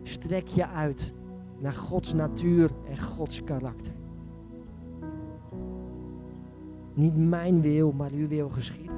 Strek 0.03 0.47
je 0.47 0.67
uit 0.67 1.13
naar 1.60 1.73
Gods 1.73 2.13
natuur 2.13 2.71
en 2.89 2.99
Gods 2.99 3.43
karakter. 3.43 3.93
Niet 6.93 7.17
mijn 7.17 7.62
wil, 7.62 7.91
maar 7.91 8.12
uw 8.12 8.27
wil 8.27 8.49
geschieden. 8.49 8.95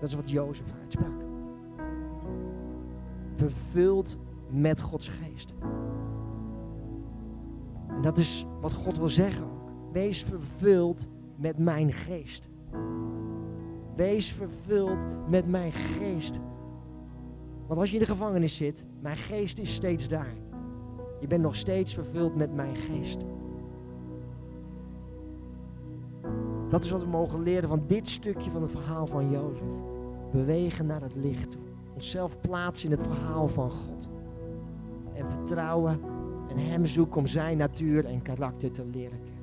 Dat 0.00 0.08
is 0.08 0.14
wat 0.14 0.30
Jozef 0.30 0.72
uitsprak. 0.80 1.22
Vervuld 3.34 4.18
met 4.50 4.80
Gods 4.80 5.08
geest. 5.08 5.52
En 7.88 8.02
dat 8.02 8.18
is 8.18 8.46
wat 8.60 8.72
God 8.72 8.98
wil 8.98 9.08
zeggen 9.08 9.44
ook. 9.44 9.70
Wees 9.92 10.22
vervuld 10.22 11.08
met 11.36 11.58
mijn 11.58 11.92
geest. 11.92 12.48
Wees 13.96 14.32
vervuld 14.32 15.06
met 15.28 15.46
mijn 15.48 15.72
geest. 15.72 16.40
Want 17.66 17.80
als 17.80 17.88
je 17.88 17.94
in 17.94 18.02
de 18.02 18.08
gevangenis 18.08 18.56
zit, 18.56 18.86
mijn 19.00 19.16
geest 19.16 19.58
is 19.58 19.74
steeds 19.74 20.08
daar. 20.08 20.34
Je 21.20 21.26
bent 21.26 21.42
nog 21.42 21.54
steeds 21.54 21.94
vervuld 21.94 22.36
met 22.36 22.54
mijn 22.54 22.76
geest. 22.76 23.24
Dat 26.68 26.84
is 26.84 26.90
wat 26.90 27.00
we 27.00 27.08
mogen 27.08 27.42
leren 27.42 27.68
van 27.68 27.82
dit 27.86 28.08
stukje 28.08 28.50
van 28.50 28.62
het 28.62 28.70
verhaal 28.70 29.06
van 29.06 29.30
Jozef. 29.30 29.66
Bewegen 30.32 30.86
naar 30.86 31.00
het 31.00 31.14
licht 31.14 31.50
toe. 31.50 31.60
Onszelf 31.94 32.40
plaatsen 32.40 32.90
in 32.90 32.96
het 32.96 33.06
verhaal 33.06 33.48
van 33.48 33.70
God. 33.70 34.08
En 35.14 35.30
vertrouwen 35.30 36.00
en 36.48 36.56
Hem 36.56 36.86
zoeken 36.86 37.16
om 37.16 37.26
Zijn 37.26 37.56
natuur 37.56 38.04
en 38.04 38.22
karakter 38.22 38.70
te 38.70 38.84
leren 38.84 39.18
kennen. 39.20 39.38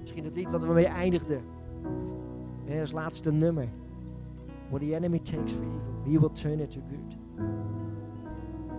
Misschien 0.00 0.24
het 0.24 0.34
lied 0.34 0.50
wat 0.50 0.64
we 0.64 0.72
mee 0.72 0.86
eindigden. 0.86 1.40
Ja, 2.64 2.80
als 2.80 2.92
laatste 2.92 3.32
nummer. 3.32 3.68
What 4.68 4.80
the 4.80 4.94
enemy 4.94 5.18
takes 5.18 5.52
for 5.52 5.62
evil, 5.62 6.12
he 6.12 6.18
will 6.18 6.30
turn 6.32 6.60
it 6.60 6.70
to 6.70 6.80
good. 6.88 7.16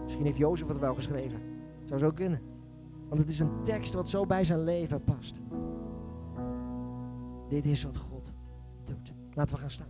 Misschien 0.04 0.26
heeft 0.26 0.38
Jozef 0.38 0.68
het 0.68 0.80
wel 0.80 0.94
geschreven. 0.94 1.40
Zou 1.84 2.00
zo 2.00 2.12
kunnen. 2.12 2.40
Want 3.08 3.20
het 3.20 3.30
is 3.30 3.40
een 3.40 3.64
tekst 3.64 3.94
wat 3.94 4.10
zo 4.10 4.26
bij 4.26 4.44
zijn 4.44 4.64
leven 4.64 5.04
past. 5.04 5.42
Dit 7.52 7.66
is 7.66 7.84
wat 7.84 7.98
God 7.98 8.34
doet. 8.84 9.14
Laten 9.34 9.56
we 9.56 9.62
gaan 9.62 9.72
staan. 9.72 9.88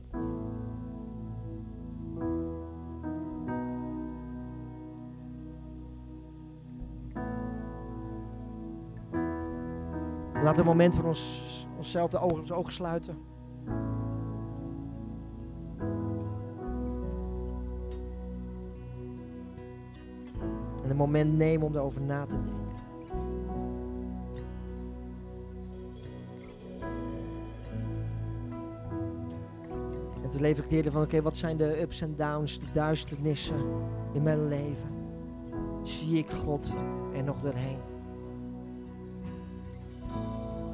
We 10.34 10.60
een 10.60 10.66
moment 10.66 10.96
voor 10.96 11.06
ons, 11.06 11.68
onszelf 11.78 12.10
de 12.10 12.20
ogen, 12.20 12.40
onze 12.40 12.54
ogen 12.54 12.74
sluiten. 12.74 13.18
En 20.84 20.90
een 20.90 20.96
moment 20.96 21.38
nemen 21.38 21.68
om 21.68 21.76
erover 21.76 22.02
na 22.02 22.26
te 22.26 22.36
denken. 22.36 22.61
En 30.40 30.92
van 30.92 31.02
oké, 31.02 31.22
wat 31.22 31.38
zijn 31.38 31.58
de 31.58 31.82
ups 31.82 32.02
en 32.02 32.16
downs, 32.16 32.60
de 32.60 32.66
duisternissen 32.74 33.56
in 34.14 34.22
mijn 34.22 34.48
leven. 34.48 34.90
zie 35.84 36.18
ik 36.18 36.30
God 36.30 36.74
er 37.16 37.24
nog 37.24 37.42
doorheen? 37.42 37.78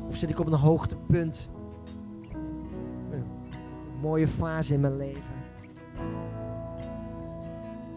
Of 0.08 0.15
zit 0.15 0.30
ik 0.30 0.39
op 0.39 0.48
een 0.48 0.54
hoogtepunt? 0.54 1.50
Een 3.12 3.24
mooie 4.02 4.28
fase 4.28 4.74
in 4.74 4.80
mijn 4.80 4.98
leven. 4.98 5.36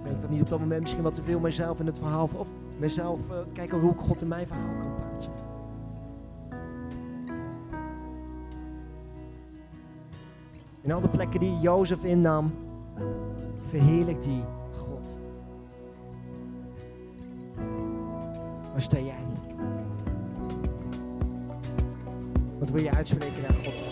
Ben 0.03 0.13
ik 0.13 0.21
dan 0.21 0.31
niet 0.31 0.41
op 0.41 0.49
dat 0.49 0.61
moment 0.61 0.81
misschien 0.81 1.03
wat 1.03 1.15
te 1.15 1.23
veel 1.23 1.41
mezelf 1.41 1.81
in 1.81 1.87
het 1.87 1.99
verhaal 1.99 2.29
of 2.37 2.49
mezelf 2.79 3.31
uh, 3.31 3.37
kijken 3.53 3.81
hoe 3.81 3.93
ik 3.93 3.99
God 3.99 4.23
in 4.23 4.29
mijn 4.29 4.47
verhaal 4.47 4.77
kan 4.79 4.90
plaatsen? 10.91 10.97
In 10.97 10.97
alle 10.97 11.09
plekken 11.09 11.41
die 11.41 11.61
Jozef 11.61 12.05
innam, 12.05 12.53
verheerlijkt 13.69 14.25
die 14.25 14.45
God. 14.73 15.17
Waar 18.73 18.83
sta 18.83 18.99
jij? 18.99 19.25
Wat 22.59 22.71
wil 22.71 22.83
je 22.83 22.91
uitspreken 22.91 23.43
naar 23.43 23.55
God? 23.65 23.90